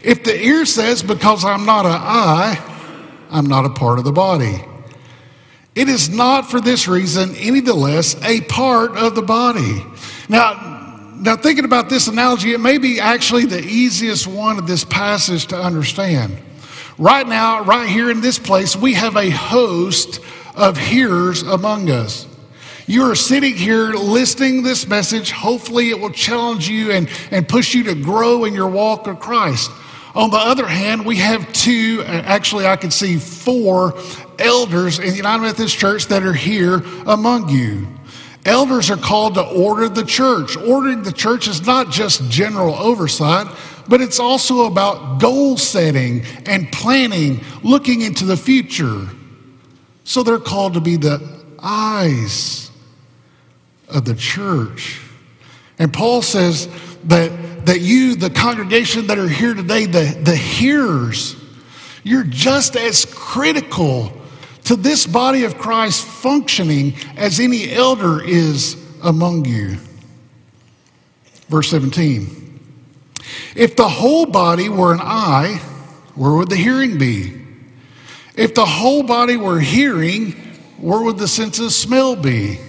If 0.01 0.23
the 0.23 0.39
ear 0.41 0.65
says, 0.65 1.03
Because 1.03 1.45
I'm 1.45 1.65
not 1.65 1.85
an 1.85 1.91
eye, 1.93 2.57
I'm 3.29 3.45
not 3.45 3.65
a 3.65 3.69
part 3.69 3.99
of 3.99 4.05
the 4.05 4.11
body. 4.11 4.63
It 5.79 5.87
is 5.87 6.09
not 6.09 6.51
for 6.51 6.59
this 6.59 6.89
reason 6.89 7.33
any 7.37 7.61
the 7.61 7.73
less 7.73 8.21
a 8.25 8.41
part 8.41 8.97
of 8.97 9.15
the 9.15 9.21
body. 9.21 9.81
Now, 10.27 11.13
now 11.15 11.37
thinking 11.37 11.63
about 11.63 11.87
this 11.87 12.09
analogy, 12.09 12.51
it 12.51 12.59
may 12.59 12.79
be 12.79 12.99
actually 12.99 13.45
the 13.45 13.63
easiest 13.63 14.27
one 14.27 14.57
of 14.57 14.67
this 14.67 14.83
passage 14.83 15.47
to 15.47 15.57
understand. 15.57 16.37
Right 16.97 17.25
now, 17.25 17.63
right 17.63 17.87
here 17.87 18.11
in 18.11 18.19
this 18.19 18.37
place, 18.37 18.75
we 18.75 18.95
have 18.95 19.15
a 19.15 19.29
host 19.29 20.19
of 20.53 20.77
hearers 20.77 21.43
among 21.43 21.89
us. 21.89 22.27
You 22.85 23.09
are 23.09 23.15
sitting 23.15 23.55
here 23.55 23.93
listening 23.93 24.63
this 24.63 24.85
message. 24.85 25.31
Hopefully, 25.31 25.91
it 25.91 25.99
will 26.01 26.11
challenge 26.11 26.67
you 26.67 26.91
and, 26.91 27.09
and 27.31 27.47
push 27.47 27.73
you 27.73 27.83
to 27.85 27.95
grow 27.95 28.43
in 28.43 28.53
your 28.53 28.67
walk 28.67 29.07
of 29.07 29.21
Christ. 29.21 29.71
On 30.15 30.29
the 30.31 30.37
other 30.37 30.65
hand, 30.65 31.05
we 31.05 31.17
have 31.17 31.51
two, 31.53 32.01
uh, 32.01 32.23
actually, 32.25 32.65
I 32.65 32.75
can 32.75 32.91
see 32.91 33.17
four 33.17 33.93
elders 34.39 34.99
in 34.99 35.09
the 35.09 35.15
United 35.15 35.43
Methodist 35.43 35.77
Church 35.77 36.07
that 36.07 36.23
are 36.23 36.33
here 36.33 36.81
among 37.05 37.49
you. 37.49 37.87
Elders 38.45 38.89
are 38.89 38.97
called 38.97 39.35
to 39.35 39.45
order 39.45 39.87
the 39.89 40.03
church. 40.03 40.57
Ordering 40.57 41.03
the 41.03 41.11
church 41.11 41.47
is 41.47 41.65
not 41.65 41.91
just 41.91 42.23
general 42.29 42.73
oversight, 42.75 43.47
but 43.87 44.01
it's 44.01 44.19
also 44.19 44.65
about 44.65 45.19
goal 45.19 45.57
setting 45.57 46.23
and 46.45 46.71
planning, 46.71 47.41
looking 47.63 48.01
into 48.01 48.25
the 48.25 48.37
future. 48.37 49.07
So 50.05 50.23
they're 50.23 50.39
called 50.39 50.73
to 50.73 50.81
be 50.81 50.95
the 50.95 51.21
eyes 51.61 52.71
of 53.89 54.05
the 54.05 54.15
church. 54.15 55.01
And 55.77 55.93
Paul 55.93 56.21
says 56.21 56.67
that, 57.05 57.31
that 57.65 57.81
you, 57.81 58.15
the 58.15 58.29
congregation 58.29 59.07
that 59.07 59.17
are 59.17 59.27
here 59.27 59.53
today, 59.53 59.85
the, 59.85 60.19
the 60.23 60.35
hearers, 60.35 61.35
you're 62.03 62.23
just 62.23 62.75
as 62.75 63.05
critical 63.05 64.13
to 64.65 64.75
this 64.75 65.05
body 65.07 65.43
of 65.43 65.57
Christ 65.57 66.05
functioning 66.05 66.93
as 67.17 67.39
any 67.39 67.71
elder 67.71 68.23
is 68.23 68.77
among 69.03 69.45
you. 69.45 69.77
Verse 71.47 71.69
17 71.69 72.59
If 73.55 73.75
the 73.75 73.89
whole 73.89 74.25
body 74.25 74.69
were 74.69 74.93
an 74.93 75.01
eye, 75.01 75.59
where 76.15 76.33
would 76.33 76.49
the 76.49 76.55
hearing 76.55 76.97
be? 76.97 77.35
If 78.35 78.53
the 78.55 78.65
whole 78.65 79.03
body 79.03 79.35
were 79.35 79.59
hearing, 79.59 80.31
where 80.77 81.01
would 81.01 81.17
the 81.17 81.27
sense 81.27 81.59
of 81.59 81.73
smell 81.73 82.15
be? 82.15 82.59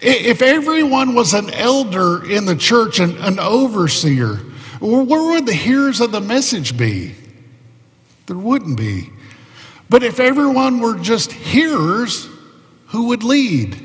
If 0.00 0.40
everyone 0.40 1.14
was 1.14 1.34
an 1.34 1.52
elder 1.52 2.24
in 2.24 2.46
the 2.46 2.56
church, 2.56 3.00
and 3.00 3.16
an 3.18 3.38
overseer, 3.38 4.36
where 4.80 5.32
would 5.32 5.46
the 5.46 5.52
hearers 5.52 6.00
of 6.00 6.12
the 6.12 6.20
message 6.20 6.76
be? 6.76 7.14
There 8.26 8.36
wouldn't 8.36 8.78
be. 8.78 9.10
But 9.90 10.02
if 10.02 10.20
everyone 10.20 10.80
were 10.80 10.96
just 10.98 11.32
hearers, 11.32 12.28
who 12.86 13.08
would 13.08 13.22
lead? 13.22 13.76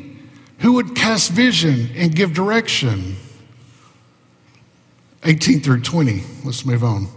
Who 0.59 0.73
would 0.73 0.95
cast 0.95 1.31
vision 1.31 1.89
and 1.95 2.15
give 2.15 2.33
direction? 2.33 3.17
18 5.23 5.61
through 5.61 5.81
20. 5.81 6.23
Let's 6.43 6.65
move 6.65 6.83
on. 6.83 7.07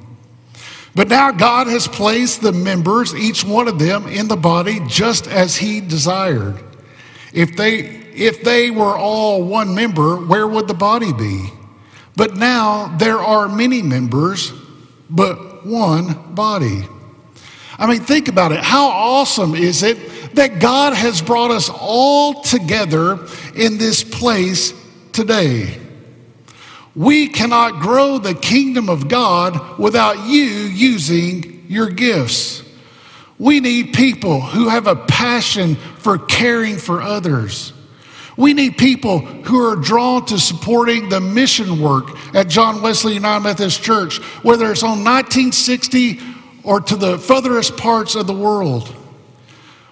But 0.94 1.08
now 1.08 1.30
God 1.30 1.66
has 1.68 1.86
placed 1.86 2.40
the 2.40 2.52
members, 2.52 3.14
each 3.14 3.44
one 3.44 3.68
of 3.68 3.78
them, 3.78 4.08
in 4.08 4.26
the 4.26 4.36
body 4.36 4.80
just 4.88 5.28
as 5.28 5.56
He 5.56 5.80
desired. 5.80 6.58
If 7.32 7.56
they, 7.56 8.07
if 8.18 8.42
they 8.42 8.70
were 8.70 8.96
all 8.98 9.42
one 9.42 9.74
member, 9.74 10.16
where 10.16 10.46
would 10.46 10.68
the 10.68 10.74
body 10.74 11.12
be? 11.12 11.50
But 12.16 12.34
now 12.34 12.96
there 12.98 13.18
are 13.18 13.48
many 13.48 13.80
members, 13.80 14.52
but 15.08 15.64
one 15.64 16.34
body. 16.34 16.84
I 17.78 17.86
mean, 17.86 18.00
think 18.00 18.28
about 18.28 18.50
it. 18.52 18.58
How 18.58 18.88
awesome 18.88 19.54
is 19.54 19.82
it 19.84 20.34
that 20.34 20.58
God 20.60 20.94
has 20.94 21.22
brought 21.22 21.52
us 21.52 21.70
all 21.70 22.42
together 22.42 23.20
in 23.54 23.78
this 23.78 24.02
place 24.02 24.74
today? 25.12 25.78
We 26.96 27.28
cannot 27.28 27.80
grow 27.80 28.18
the 28.18 28.34
kingdom 28.34 28.90
of 28.90 29.06
God 29.06 29.78
without 29.78 30.26
you 30.26 30.42
using 30.42 31.64
your 31.68 31.88
gifts. 31.90 32.64
We 33.38 33.60
need 33.60 33.92
people 33.92 34.40
who 34.40 34.68
have 34.68 34.88
a 34.88 34.96
passion 34.96 35.76
for 35.76 36.18
caring 36.18 36.78
for 36.78 37.00
others. 37.00 37.72
We 38.38 38.54
need 38.54 38.78
people 38.78 39.18
who 39.18 39.68
are 39.68 39.74
drawn 39.74 40.24
to 40.26 40.38
supporting 40.38 41.08
the 41.08 41.20
mission 41.20 41.80
work 41.80 42.16
at 42.36 42.46
John 42.46 42.80
Wesley 42.80 43.14
United 43.14 43.42
Methodist 43.42 43.82
Church, 43.82 44.18
whether 44.44 44.70
it's 44.70 44.84
on 44.84 45.02
1960 45.02 46.20
or 46.62 46.80
to 46.80 46.94
the 46.94 47.18
furthest 47.18 47.76
parts 47.76 48.14
of 48.14 48.28
the 48.28 48.32
world. 48.32 48.94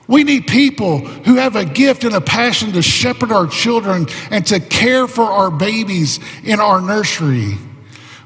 We 0.06 0.22
need 0.22 0.46
people 0.46 1.00
who 1.00 1.34
have 1.34 1.56
a 1.56 1.64
gift 1.64 2.04
and 2.04 2.14
a 2.14 2.20
passion 2.20 2.70
to 2.74 2.82
shepherd 2.82 3.32
our 3.32 3.48
children 3.48 4.06
and 4.30 4.46
to 4.46 4.60
care 4.60 5.08
for 5.08 5.24
our 5.24 5.50
babies 5.50 6.20
in 6.44 6.60
our 6.60 6.80
nursery. 6.80 7.58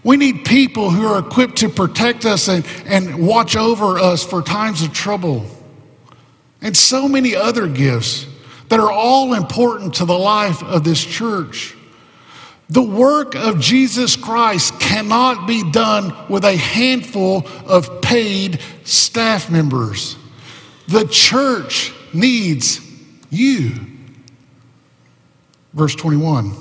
We 0.04 0.18
need 0.18 0.44
people 0.44 0.90
who 0.90 1.06
are 1.06 1.20
equipped 1.20 1.56
to 1.58 1.70
protect 1.70 2.26
us 2.26 2.46
and, 2.48 2.66
and 2.84 3.26
watch 3.26 3.56
over 3.56 3.98
us 3.98 4.22
for 4.22 4.42
times 4.42 4.82
of 4.82 4.92
trouble. 4.92 5.46
And 6.60 6.76
so 6.76 7.08
many 7.08 7.34
other 7.34 7.66
gifts 7.66 8.26
that 8.70 8.80
are 8.80 8.90
all 8.90 9.34
important 9.34 9.94
to 9.96 10.04
the 10.04 10.18
life 10.18 10.62
of 10.62 10.84
this 10.84 11.04
church. 11.04 11.76
The 12.68 12.82
work 12.82 13.34
of 13.34 13.58
Jesus 13.58 14.14
Christ 14.14 14.78
cannot 14.78 15.48
be 15.48 15.68
done 15.72 16.14
with 16.28 16.44
a 16.44 16.56
handful 16.56 17.46
of 17.66 18.00
paid 18.00 18.60
staff 18.84 19.50
members. 19.50 20.16
The 20.86 21.04
church 21.04 21.92
needs 22.14 22.80
you. 23.28 23.72
Verse 25.72 25.96
21. 25.96 26.52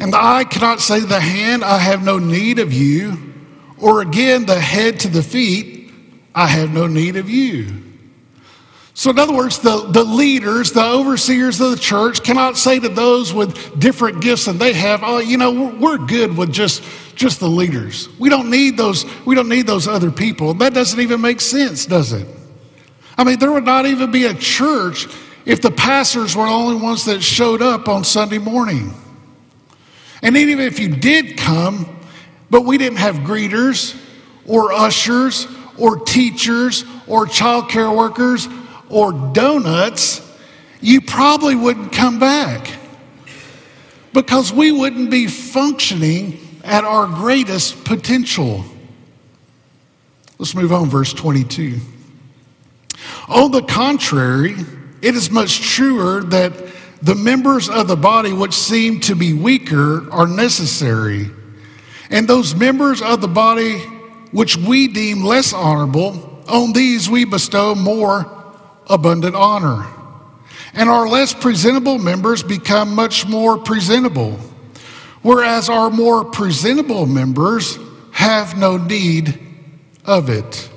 And 0.00 0.12
the 0.12 0.20
eye 0.20 0.44
cannot 0.44 0.80
say 0.80 1.00
to 1.00 1.06
the 1.06 1.20
hand, 1.20 1.64
I 1.64 1.78
have 1.78 2.04
no 2.04 2.18
need 2.18 2.58
of 2.58 2.72
you, 2.72 3.16
or 3.80 4.00
again 4.00 4.46
the 4.46 4.58
head 4.58 4.98
to 5.00 5.08
the 5.08 5.22
feet, 5.22 5.92
I 6.34 6.48
have 6.48 6.72
no 6.72 6.88
need 6.88 7.14
of 7.14 7.30
you. 7.30 7.87
So, 8.98 9.10
in 9.10 9.18
other 9.20 9.32
words, 9.32 9.60
the, 9.60 9.86
the 9.92 10.02
leaders, 10.02 10.72
the 10.72 10.84
overseers 10.84 11.60
of 11.60 11.70
the 11.70 11.76
church 11.76 12.24
cannot 12.24 12.58
say 12.58 12.80
to 12.80 12.88
those 12.88 13.32
with 13.32 13.78
different 13.78 14.20
gifts 14.20 14.46
than 14.46 14.58
they 14.58 14.72
have, 14.72 15.04
oh, 15.04 15.18
you 15.18 15.36
know, 15.36 15.52
we're, 15.78 15.98
good 15.98 16.36
with 16.36 16.52
just, 16.52 16.82
just 17.14 17.38
the 17.38 17.46
leaders. 17.46 18.08
We 18.18 18.28
don't 18.28 18.50
need 18.50 18.76
those, 18.76 19.04
we 19.24 19.36
don't 19.36 19.48
need 19.48 19.68
those 19.68 19.86
other 19.86 20.10
people. 20.10 20.52
That 20.54 20.74
doesn't 20.74 20.98
even 20.98 21.20
make 21.20 21.40
sense, 21.40 21.86
does 21.86 22.12
it? 22.12 22.26
I 23.16 23.22
mean, 23.22 23.38
there 23.38 23.52
would 23.52 23.64
not 23.64 23.86
even 23.86 24.10
be 24.10 24.24
a 24.24 24.34
church 24.34 25.06
if 25.44 25.62
the 25.62 25.70
pastors 25.70 26.34
were 26.34 26.46
the 26.46 26.50
only 26.50 26.82
ones 26.82 27.04
that 27.04 27.22
showed 27.22 27.62
up 27.62 27.86
on 27.86 28.02
Sunday 28.02 28.38
morning. 28.38 28.92
And 30.22 30.36
even 30.36 30.58
if 30.58 30.80
you 30.80 30.88
did 30.88 31.38
come, 31.38 32.00
but 32.50 32.62
we 32.62 32.78
didn't 32.78 32.98
have 32.98 33.18
greeters 33.18 33.96
or 34.44 34.72
ushers 34.72 35.46
or 35.78 35.98
teachers 36.00 36.84
or 37.06 37.26
child 37.26 37.68
care 37.68 37.92
workers 37.92 38.48
or 38.90 39.12
donuts, 39.32 40.20
you 40.80 41.00
probably 41.00 41.54
wouldn't 41.54 41.92
come 41.92 42.18
back 42.18 42.78
because 44.12 44.52
we 44.52 44.72
wouldn't 44.72 45.10
be 45.10 45.26
functioning 45.26 46.38
at 46.64 46.84
our 46.84 47.06
greatest 47.06 47.84
potential. 47.84 48.64
Let's 50.38 50.54
move 50.54 50.72
on, 50.72 50.88
verse 50.88 51.12
22. 51.12 51.78
On 53.28 53.50
the 53.50 53.62
contrary, 53.62 54.54
it 55.02 55.14
is 55.14 55.30
much 55.30 55.60
truer 55.60 56.22
that 56.24 56.52
the 57.02 57.14
members 57.14 57.68
of 57.68 57.88
the 57.88 57.96
body 57.96 58.32
which 58.32 58.54
seem 58.54 59.00
to 59.00 59.14
be 59.14 59.32
weaker 59.32 60.10
are 60.10 60.26
necessary, 60.26 61.30
and 62.10 62.26
those 62.26 62.54
members 62.54 63.02
of 63.02 63.20
the 63.20 63.28
body 63.28 63.78
which 64.32 64.56
we 64.56 64.88
deem 64.88 65.22
less 65.22 65.52
honorable, 65.52 66.42
on 66.48 66.72
these 66.72 67.08
we 67.08 67.24
bestow 67.24 67.74
more 67.74 68.37
abundant 68.88 69.34
honor. 69.34 69.86
And 70.74 70.88
our 70.88 71.08
less 71.08 71.34
presentable 71.34 71.98
members 71.98 72.42
become 72.42 72.94
much 72.94 73.26
more 73.26 73.58
presentable, 73.58 74.38
whereas 75.22 75.68
our 75.68 75.90
more 75.90 76.24
presentable 76.24 77.06
members 77.06 77.78
have 78.12 78.56
no 78.58 78.76
need 78.76 79.38
of 80.04 80.28
it. 80.28 80.70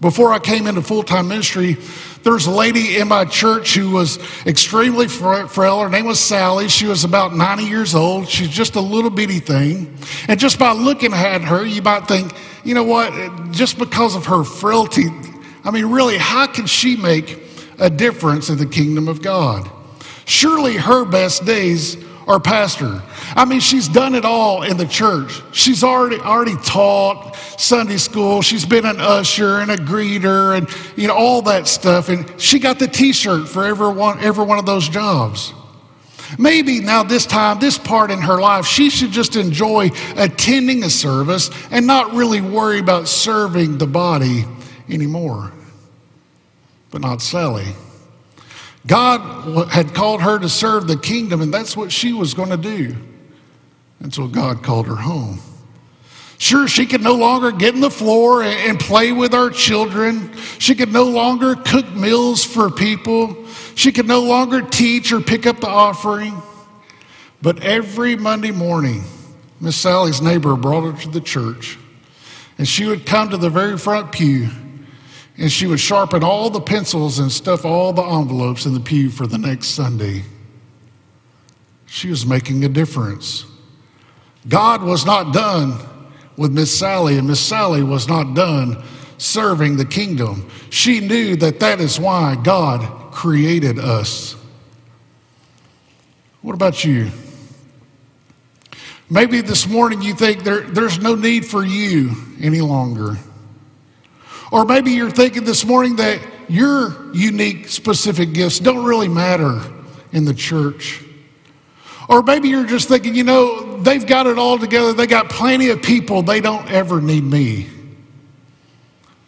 Before 0.00 0.32
I 0.32 0.40
came 0.40 0.66
into 0.66 0.82
full 0.82 1.04
time 1.04 1.28
ministry, 1.28 1.76
there's 2.24 2.46
a 2.46 2.50
lady 2.50 2.98
in 2.98 3.08
my 3.08 3.24
church 3.24 3.74
who 3.74 3.90
was 3.90 4.18
extremely 4.46 5.08
frail. 5.08 5.80
Her 5.80 5.88
name 5.88 6.06
was 6.06 6.20
Sally. 6.20 6.68
She 6.68 6.86
was 6.86 7.04
about 7.04 7.34
90 7.34 7.64
years 7.64 7.94
old. 7.94 8.28
She's 8.28 8.48
just 8.48 8.74
a 8.74 8.80
little 8.80 9.10
bitty 9.10 9.38
thing. 9.38 9.96
And 10.28 10.38
just 10.38 10.58
by 10.58 10.72
looking 10.72 11.12
at 11.12 11.42
her, 11.42 11.64
you 11.64 11.82
might 11.82 12.06
think, 12.08 12.32
you 12.64 12.74
know 12.74 12.84
what, 12.84 13.50
just 13.52 13.78
because 13.78 14.14
of 14.14 14.26
her 14.26 14.44
frailty, 14.44 15.06
I 15.64 15.70
mean, 15.70 15.86
really, 15.86 16.18
how 16.18 16.46
can 16.46 16.66
she 16.66 16.96
make 16.96 17.38
a 17.78 17.88
difference 17.88 18.48
in 18.48 18.58
the 18.58 18.66
kingdom 18.66 19.08
of 19.08 19.22
God? 19.22 19.70
Surely 20.24 20.76
her 20.76 21.04
best 21.04 21.44
days 21.44 21.96
are 22.26 22.40
past 22.40 22.78
her. 22.78 23.02
I 23.34 23.44
mean, 23.44 23.60
she's 23.60 23.88
done 23.88 24.14
it 24.14 24.24
all 24.24 24.62
in 24.62 24.76
the 24.76 24.86
church. 24.86 25.42
She's 25.52 25.82
already 25.82 26.18
already 26.18 26.56
taught 26.56 27.34
Sunday 27.58 27.96
school. 27.96 28.42
She's 28.42 28.64
been 28.64 28.86
an 28.86 29.00
usher 29.00 29.58
and 29.58 29.70
a 29.70 29.76
greeter 29.76 30.56
and 30.56 30.68
you 30.96 31.08
know 31.08 31.14
all 31.14 31.42
that 31.42 31.66
stuff. 31.66 32.08
And 32.08 32.40
she 32.40 32.58
got 32.58 32.78
the 32.78 32.88
T-shirt 32.88 33.48
for 33.48 33.64
every 33.64 33.92
one 33.92 34.20
every 34.20 34.44
one 34.44 34.58
of 34.58 34.66
those 34.66 34.88
jobs. 34.88 35.52
Maybe 36.38 36.80
now 36.80 37.02
this 37.02 37.26
time, 37.26 37.58
this 37.58 37.76
part 37.76 38.10
in 38.10 38.20
her 38.20 38.40
life, 38.40 38.64
she 38.64 38.88
should 38.88 39.10
just 39.10 39.36
enjoy 39.36 39.90
attending 40.16 40.82
a 40.82 40.88
service 40.88 41.50
and 41.70 41.86
not 41.86 42.14
really 42.14 42.40
worry 42.40 42.78
about 42.78 43.06
serving 43.06 43.78
the 43.78 43.86
body 43.86 44.46
anymore. 44.92 45.52
But 46.90 47.00
not 47.00 47.22
Sally. 47.22 47.66
God 48.86 49.68
had 49.68 49.94
called 49.94 50.22
her 50.22 50.38
to 50.38 50.48
serve 50.48 50.86
the 50.86 50.96
kingdom, 50.96 51.40
and 51.40 51.54
that's 51.54 51.76
what 51.76 51.92
she 51.92 52.12
was 52.12 52.34
going 52.34 52.50
to 52.50 52.56
do 52.56 52.96
until 54.00 54.26
God 54.26 54.62
called 54.62 54.86
her 54.88 54.96
home. 54.96 55.40
Sure, 56.38 56.66
she 56.66 56.86
could 56.86 57.02
no 57.02 57.14
longer 57.14 57.52
get 57.52 57.72
in 57.72 57.80
the 57.80 57.90
floor 57.90 58.42
and 58.42 58.80
play 58.80 59.12
with 59.12 59.32
our 59.32 59.48
children. 59.48 60.34
She 60.58 60.74
could 60.74 60.92
no 60.92 61.04
longer 61.04 61.54
cook 61.54 61.88
meals 61.94 62.44
for 62.44 62.68
people. 62.68 63.46
She 63.76 63.92
could 63.92 64.08
no 64.08 64.22
longer 64.22 64.60
teach 64.60 65.12
or 65.12 65.20
pick 65.20 65.46
up 65.46 65.60
the 65.60 65.68
offering. 65.68 66.42
But 67.40 67.62
every 67.62 68.16
Monday 68.16 68.50
morning, 68.50 69.04
Miss 69.60 69.76
Sally's 69.76 70.20
neighbor 70.20 70.56
brought 70.56 70.92
her 70.92 71.00
to 71.02 71.08
the 71.08 71.20
church, 71.20 71.78
and 72.58 72.66
she 72.66 72.86
would 72.86 73.06
come 73.06 73.30
to 73.30 73.36
the 73.36 73.50
very 73.50 73.78
front 73.78 74.10
pew 74.10 74.48
and 75.42 75.50
she 75.50 75.66
would 75.66 75.80
sharpen 75.80 76.22
all 76.22 76.50
the 76.50 76.60
pencils 76.60 77.18
and 77.18 77.30
stuff 77.30 77.64
all 77.64 77.92
the 77.92 78.00
envelopes 78.00 78.64
in 78.64 78.74
the 78.74 78.80
pew 78.80 79.10
for 79.10 79.26
the 79.26 79.36
next 79.36 79.70
Sunday. 79.70 80.22
She 81.86 82.10
was 82.10 82.24
making 82.24 82.64
a 82.64 82.68
difference. 82.68 83.44
God 84.46 84.84
was 84.84 85.04
not 85.04 85.34
done 85.34 85.80
with 86.36 86.52
Miss 86.52 86.72
Sally, 86.72 87.18
and 87.18 87.26
Miss 87.26 87.40
Sally 87.40 87.82
was 87.82 88.06
not 88.06 88.34
done 88.34 88.84
serving 89.18 89.78
the 89.78 89.84
kingdom. 89.84 90.48
She 90.70 91.00
knew 91.00 91.34
that 91.34 91.58
that 91.58 91.80
is 91.80 91.98
why 91.98 92.36
God 92.36 93.10
created 93.10 93.80
us. 93.80 94.36
What 96.42 96.54
about 96.54 96.84
you? 96.84 97.10
Maybe 99.10 99.40
this 99.40 99.66
morning 99.66 100.02
you 100.02 100.14
think 100.14 100.44
there, 100.44 100.60
there's 100.60 101.00
no 101.00 101.16
need 101.16 101.44
for 101.44 101.64
you 101.64 102.12
any 102.40 102.60
longer. 102.60 103.16
Or 104.52 104.66
maybe 104.66 104.90
you're 104.90 105.10
thinking 105.10 105.44
this 105.44 105.64
morning 105.64 105.96
that 105.96 106.20
your 106.46 107.14
unique, 107.14 107.68
specific 107.68 108.34
gifts 108.34 108.58
don't 108.58 108.84
really 108.84 109.08
matter 109.08 109.62
in 110.12 110.26
the 110.26 110.34
church. 110.34 111.02
Or 112.06 112.22
maybe 112.22 112.50
you're 112.50 112.66
just 112.66 112.86
thinking, 112.86 113.14
you 113.14 113.24
know, 113.24 113.78
they've 113.78 114.06
got 114.06 114.26
it 114.26 114.38
all 114.38 114.58
together. 114.58 114.92
They 114.92 115.06
got 115.06 115.30
plenty 115.30 115.70
of 115.70 115.80
people. 115.80 116.20
They 116.22 116.42
don't 116.42 116.70
ever 116.70 117.00
need 117.00 117.24
me. 117.24 117.66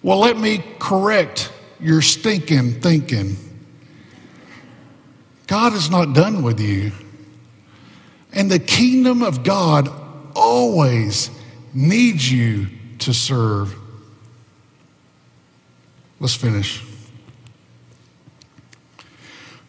Well, 0.02 0.18
let 0.18 0.36
me 0.36 0.62
correct 0.78 1.50
your 1.80 2.02
stinking 2.02 2.82
thinking. 2.82 3.38
God 5.46 5.72
is 5.72 5.88
not 5.88 6.12
done 6.12 6.42
with 6.42 6.60
you. 6.60 6.92
And 8.34 8.50
the 8.50 8.58
kingdom 8.58 9.22
of 9.22 9.42
God 9.42 9.90
always 10.36 11.30
needs 11.72 12.30
you 12.30 12.66
to 12.98 13.14
serve 13.14 13.74
Let's 16.20 16.34
finish. 16.34 16.82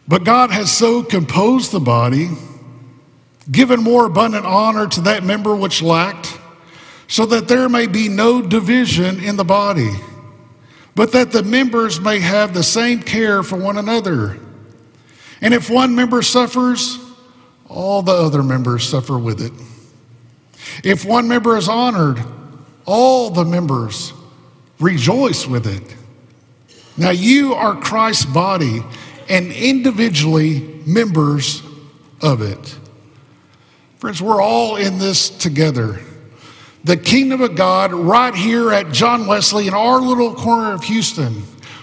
But 0.08 0.24
God 0.24 0.50
has 0.50 0.70
so 0.70 1.02
composed 1.02 1.72
the 1.72 1.80
body, 1.80 2.30
given 3.50 3.82
more 3.82 4.06
abundant 4.06 4.46
honor 4.46 4.86
to 4.86 5.00
that 5.02 5.24
member 5.24 5.54
which 5.54 5.82
lacked, 5.82 6.38
so 7.08 7.26
that 7.26 7.48
there 7.48 7.68
may 7.68 7.86
be 7.86 8.08
no 8.08 8.40
division 8.40 9.22
in 9.22 9.36
the 9.36 9.44
body, 9.44 9.90
but 10.94 11.12
that 11.12 11.32
the 11.32 11.42
members 11.42 12.00
may 12.00 12.20
have 12.20 12.54
the 12.54 12.62
same 12.62 13.02
care 13.02 13.42
for 13.42 13.56
one 13.56 13.76
another. 13.76 14.38
And 15.40 15.52
if 15.52 15.68
one 15.68 15.94
member 15.94 16.22
suffers, 16.22 16.98
all 17.68 18.02
the 18.02 18.12
other 18.12 18.42
members 18.42 18.84
suffer 18.84 19.18
with 19.18 19.40
it. 19.40 19.52
If 20.84 21.04
one 21.04 21.28
member 21.28 21.56
is 21.56 21.68
honored, 21.68 22.22
all 22.84 23.30
the 23.30 23.44
members 23.44 24.12
rejoice 24.78 25.46
with 25.46 25.66
it. 25.66 25.96
Now, 26.96 27.10
you 27.10 27.54
are 27.54 27.74
Christ's 27.74 28.24
body 28.26 28.82
and 29.28 29.52
individually 29.52 30.60
members 30.86 31.62
of 32.22 32.40
it. 32.40 32.78
Friends, 33.98 34.22
we're 34.22 34.40
all 34.40 34.76
in 34.76 34.98
this 34.98 35.28
together. 35.30 36.00
The 36.84 36.96
kingdom 36.96 37.42
of 37.42 37.56
God, 37.56 37.92
right 37.92 38.34
here 38.34 38.72
at 38.72 38.92
John 38.92 39.26
Wesley 39.26 39.66
in 39.66 39.74
our 39.74 40.00
little 40.00 40.34
corner 40.34 40.72
of 40.72 40.84
Houston, 40.84 41.42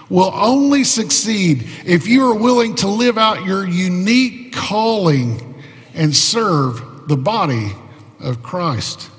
will 0.09 0.31
only 0.33 0.83
succeed 0.83 1.67
if 1.85 2.07
you 2.07 2.29
are 2.29 2.35
willing 2.35 2.75
to 2.75 2.87
live 2.87 3.17
out 3.17 3.45
your 3.45 3.67
unique 3.67 4.53
calling 4.53 5.61
and 5.93 6.15
serve 6.15 7.07
the 7.07 7.17
body 7.17 7.71
of 8.19 8.41
Christ. 8.41 9.09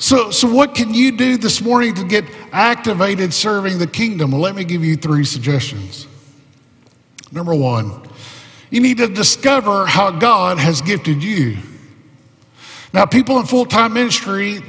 So, 0.00 0.30
so 0.30 0.50
what 0.50 0.74
can 0.74 0.94
you 0.94 1.12
do 1.12 1.36
this 1.36 1.60
morning 1.60 1.94
to 1.96 2.04
get 2.04 2.24
activated 2.52 3.34
serving 3.34 3.76
the 3.76 3.86
kingdom? 3.86 4.30
Well, 4.30 4.40
let 4.40 4.56
me 4.56 4.64
give 4.64 4.82
you 4.82 4.96
three 4.96 5.26
suggestions. 5.26 6.06
Number 7.30 7.54
one, 7.54 8.08
you 8.70 8.80
need 8.80 8.96
to 8.96 9.08
discover 9.08 9.84
how 9.84 10.10
God 10.10 10.56
has 10.56 10.80
gifted 10.80 11.22
you. 11.22 11.58
Now, 12.94 13.04
people 13.04 13.38
in 13.40 13.46
full 13.46 13.66
time 13.66 13.92
ministry, 13.92 14.62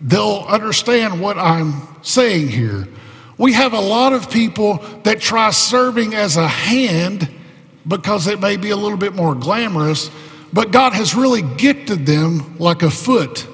they'll 0.00 0.46
understand 0.48 1.20
what 1.20 1.36
I'm 1.36 1.82
saying 2.00 2.48
here. 2.48 2.88
We 3.36 3.52
have 3.52 3.74
a 3.74 3.80
lot 3.80 4.14
of 4.14 4.30
people 4.30 4.78
that 5.02 5.20
try 5.20 5.50
serving 5.50 6.14
as 6.14 6.38
a 6.38 6.48
hand 6.48 7.28
because 7.86 8.26
it 8.26 8.40
may 8.40 8.56
be 8.56 8.70
a 8.70 8.76
little 8.76 8.98
bit 8.98 9.14
more 9.14 9.34
glamorous, 9.34 10.10
but 10.54 10.72
God 10.72 10.94
has 10.94 11.14
really 11.14 11.42
gifted 11.42 12.06
them 12.06 12.56
like 12.58 12.82
a 12.82 12.90
foot 12.90 13.46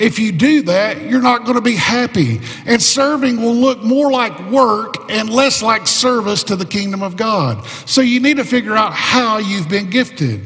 if 0.00 0.18
you 0.18 0.32
do 0.32 0.62
that, 0.62 1.02
you're 1.02 1.20
not 1.20 1.44
going 1.44 1.56
to 1.56 1.60
be 1.60 1.76
happy. 1.76 2.40
And 2.64 2.80
serving 2.82 3.36
will 3.36 3.54
look 3.54 3.82
more 3.82 4.10
like 4.10 4.50
work 4.50 4.94
and 5.10 5.28
less 5.28 5.62
like 5.62 5.86
service 5.86 6.42
to 6.44 6.56
the 6.56 6.64
kingdom 6.64 7.02
of 7.02 7.18
God. 7.18 7.66
So 7.84 8.00
you 8.00 8.18
need 8.18 8.38
to 8.38 8.44
figure 8.44 8.74
out 8.74 8.94
how 8.94 9.36
you've 9.36 9.68
been 9.68 9.90
gifted. 9.90 10.40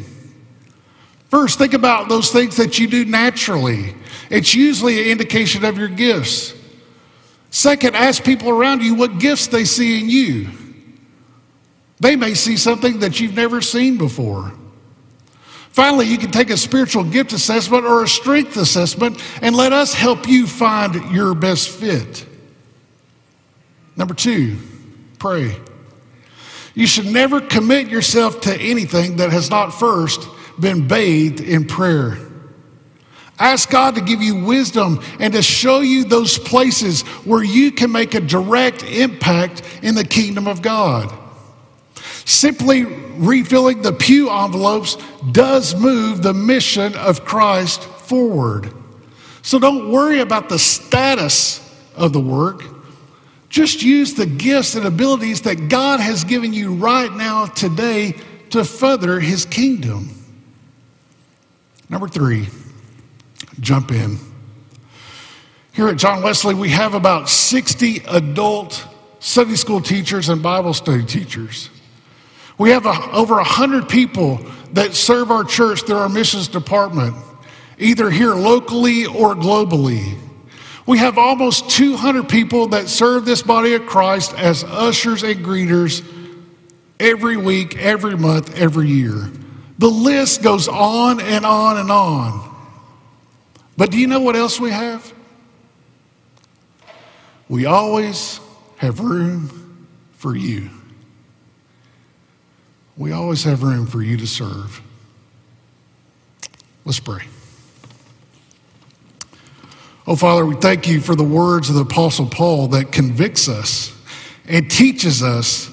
First, 1.31 1.59
think 1.59 1.73
about 1.73 2.09
those 2.09 2.33
things 2.33 2.57
that 2.57 2.81
you 2.81 2.89
do 2.89 3.05
naturally. 3.05 3.95
It's 4.29 4.55
usually 4.55 5.01
an 5.03 5.09
indication 5.09 5.65
of 5.65 5.79
your 5.79 5.89
gifts. 5.89 6.53
Second, 7.51 7.95
ask 7.95 8.25
people 8.25 8.51
around 8.51 8.83
you 8.83 8.97
what 8.97 9.21
gifts 9.21 9.47
they 9.47 9.65
see 9.65 10.01
in 10.01 10.11
you. 10.11 10.49
They 12.01 12.17
may 12.17 12.35
see 12.35 12.57
something 12.57 12.99
that 12.99 13.21
you've 13.21 13.35
never 13.35 13.61
seen 13.61 13.99
before. 13.99 14.53
Finally, 15.75 16.07
you 16.07 16.17
can 16.17 16.31
take 16.31 16.51
a 16.51 16.57
spiritual 16.57 17.03
gift 17.03 17.33
assessment 17.33 17.85
or 17.85 18.05
a 18.05 18.07
strength 18.07 18.57
assessment 18.57 19.21
and 19.43 19.57
let 19.57 19.73
us 19.73 19.93
help 19.93 20.29
you 20.29 20.47
find 20.47 21.13
your 21.13 21.35
best 21.35 21.69
fit. 21.69 22.25
Number 23.97 24.15
two, 24.15 24.57
pray. 25.19 25.57
You 26.75 26.87
should 26.87 27.07
never 27.07 27.41
commit 27.41 27.89
yourself 27.89 28.43
to 28.43 28.57
anything 28.57 29.17
that 29.17 29.33
has 29.33 29.51
not 29.51 29.71
first 29.71 30.29
been 30.61 30.87
bathed 30.87 31.41
in 31.41 31.65
prayer. 31.65 32.19
Ask 33.41 33.69
God 33.69 33.97
to 33.97 34.01
give 34.01 34.23
you 34.23 34.45
wisdom 34.45 35.01
and 35.19 35.35
to 35.35 35.43
show 35.43 35.81
you 35.81 36.05
those 36.05 36.39
places 36.39 37.03
where 37.25 37.43
you 37.43 37.73
can 37.73 37.91
make 37.91 38.15
a 38.15 38.21
direct 38.21 38.85
impact 38.85 39.63
in 39.83 39.97
the 39.97 40.05
kingdom 40.05 40.47
of 40.47 40.63
God. 40.63 41.13
Simply 42.25 42.85
refilling 42.85 43.83
the 43.83 43.93
pew 43.93 44.31
envelopes 44.31 44.97
does 45.31 45.75
move 45.75 46.23
the 46.23 46.35
mission 46.35 46.95
of 46.97 47.25
Christ 47.25 47.83
forward. 47.83 48.73
So 49.43 49.59
don't 49.59 49.93
worry 49.93 50.21
about 50.21 50.49
the 50.49 50.59
status 50.59 51.61
of 51.95 52.13
the 52.13 52.21
work. 52.21 52.65
Just 53.51 53.83
use 53.83 54.15
the 54.15 54.27
gifts 54.27 54.75
and 54.75 54.87
abilities 54.87 55.43
that 55.43 55.69
God 55.69 56.01
has 56.01 56.25
given 56.25 56.53
you 56.53 56.75
right 56.75 57.13
now, 57.13 57.47
today, 57.47 58.15
to 58.51 58.65
further 58.65 59.21
his 59.21 59.45
kingdom. 59.45 60.11
Number 61.89 62.09
three, 62.09 62.49
jump 63.61 63.93
in. 63.93 64.19
Here 65.73 65.89
at 65.89 65.97
John 65.97 66.23
Wesley, 66.23 66.55
we 66.55 66.71
have 66.71 66.95
about 66.95 67.29
60 67.29 67.99
adult 68.09 68.87
Sunday 69.21 69.57
school 69.57 69.81
teachers 69.81 70.29
and 70.29 70.43
Bible 70.43 70.73
study 70.73 71.05
teachers. 71.05 71.69
We 72.59 72.71
have 72.71 72.87
a, 72.87 73.11
over 73.13 73.35
100 73.35 73.89
people 73.89 74.39
that 74.73 74.95
serve 74.95 75.31
our 75.31 75.45
church 75.45 75.83
through 75.83 75.97
our 75.97 76.09
missions 76.09 76.49
department, 76.49 77.17
either 77.79 78.11
here 78.11 78.35
locally 78.35 79.07
or 79.07 79.35
globally. 79.35 80.19
We 80.87 80.99
have 80.99 81.17
almost 81.17 81.71
200 81.71 82.29
people 82.29 82.69
that 82.69 82.89
serve 82.89 83.25
this 83.25 83.43
body 83.43 83.75
of 83.75 83.87
Christ 83.87 84.35
as 84.35 84.63
ushers 84.65 85.23
and 85.23 85.45
greeters 85.45 86.05
every 87.01 87.37
week, 87.37 87.77
every 87.79 88.17
month, 88.17 88.59
every 88.59 88.89
year. 88.89 89.31
The 89.79 89.89
list 89.89 90.43
goes 90.43 90.69
on 90.69 91.21
and 91.21 91.45
on 91.45 91.79
and 91.79 91.91
on. 91.91 92.51
But 93.77 93.91
do 93.91 93.99
you 93.99 94.07
know 94.07 94.21
what 94.21 94.37
else 94.37 94.61
we 94.61 94.71
have? 94.71 95.13
We 97.49 97.67
always 97.67 98.39
have 98.77 99.01
room 99.01 99.89
for 100.13 100.37
you 100.37 100.71
we 102.97 103.13
always 103.13 103.45
have 103.45 103.63
room 103.63 103.87
for 103.87 104.03
you 104.03 104.17
to 104.17 104.27
serve. 104.27 104.83
Let's 106.85 107.01
pray. 107.01 107.23
Oh, 110.07 110.17
Father, 110.17 110.45
we 110.45 110.55
thank 110.57 110.87
you 110.87 111.01
for 111.01 111.15
the 111.15 111.25
words 111.25 111.71
of 111.71 111.77
the 111.77 111.83
Apostle 111.83 112.27
Paul 112.27 112.69
that 112.69 112.93
convicts 112.93 113.49
us 113.49 113.97
and 114.47 114.71
teaches 114.71 115.23
us 115.23 115.71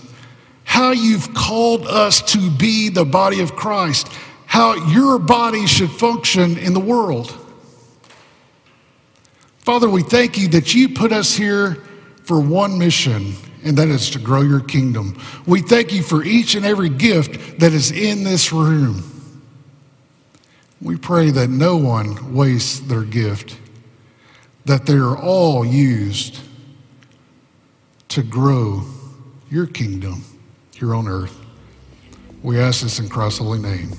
how 0.64 0.92
you've 0.92 1.34
called 1.34 1.86
us 1.86 2.22
to 2.32 2.50
be 2.50 2.88
the 2.88 3.04
body 3.04 3.42
of 3.42 3.58
Christ, 3.58 4.08
how 4.46 4.74
your 4.88 5.20
body 5.20 5.68
should 5.68 5.92
function 5.92 6.58
in 6.58 6.74
the 6.74 6.80
world. 6.80 7.38
Father, 9.60 9.90
we 9.90 10.02
thank 10.02 10.38
you 10.38 10.48
that 10.50 10.74
you 10.74 10.90
put 10.90 11.12
us 11.12 11.36
here 11.36 11.76
for 12.24 12.40
one 12.40 12.80
mission, 12.80 13.34
and 13.64 13.78
that 13.78 13.88
is 13.88 14.10
to 14.12 14.20
grow 14.20 14.42
your 14.42 14.60
kingdom. 14.60 15.20
We 15.46 15.62
thank 15.62 15.94
you 15.94 16.04
for 16.04 16.24
each 16.24 16.56
and 16.56 16.66
every 16.66 16.90
gift 16.90 17.60
that 17.60 17.74
is 17.74 17.92
in 17.92 18.24
this 18.24 18.52
room. 18.52 19.04
We 20.82 20.98
pray 20.98 21.30
that 21.32 21.50
no 21.50 21.78
one 21.78 22.34
wastes 22.34 22.80
their 22.80 23.04
gift, 23.04 23.58
that 24.66 24.86
they 24.86 24.96
are 24.96 25.18
all 25.18 25.64
used 25.64 26.40
to 28.10 28.24
grow 28.24 28.84
your 29.50 29.68
kingdom 29.68 30.24
here 30.74 30.96
on 30.96 31.08
earth. 31.08 31.40
We 32.42 32.60
ask 32.60 32.82
this 32.82 33.00
in 33.00 33.08
Christ's 33.10 33.40
holy 33.40 33.60
name. 33.60 33.92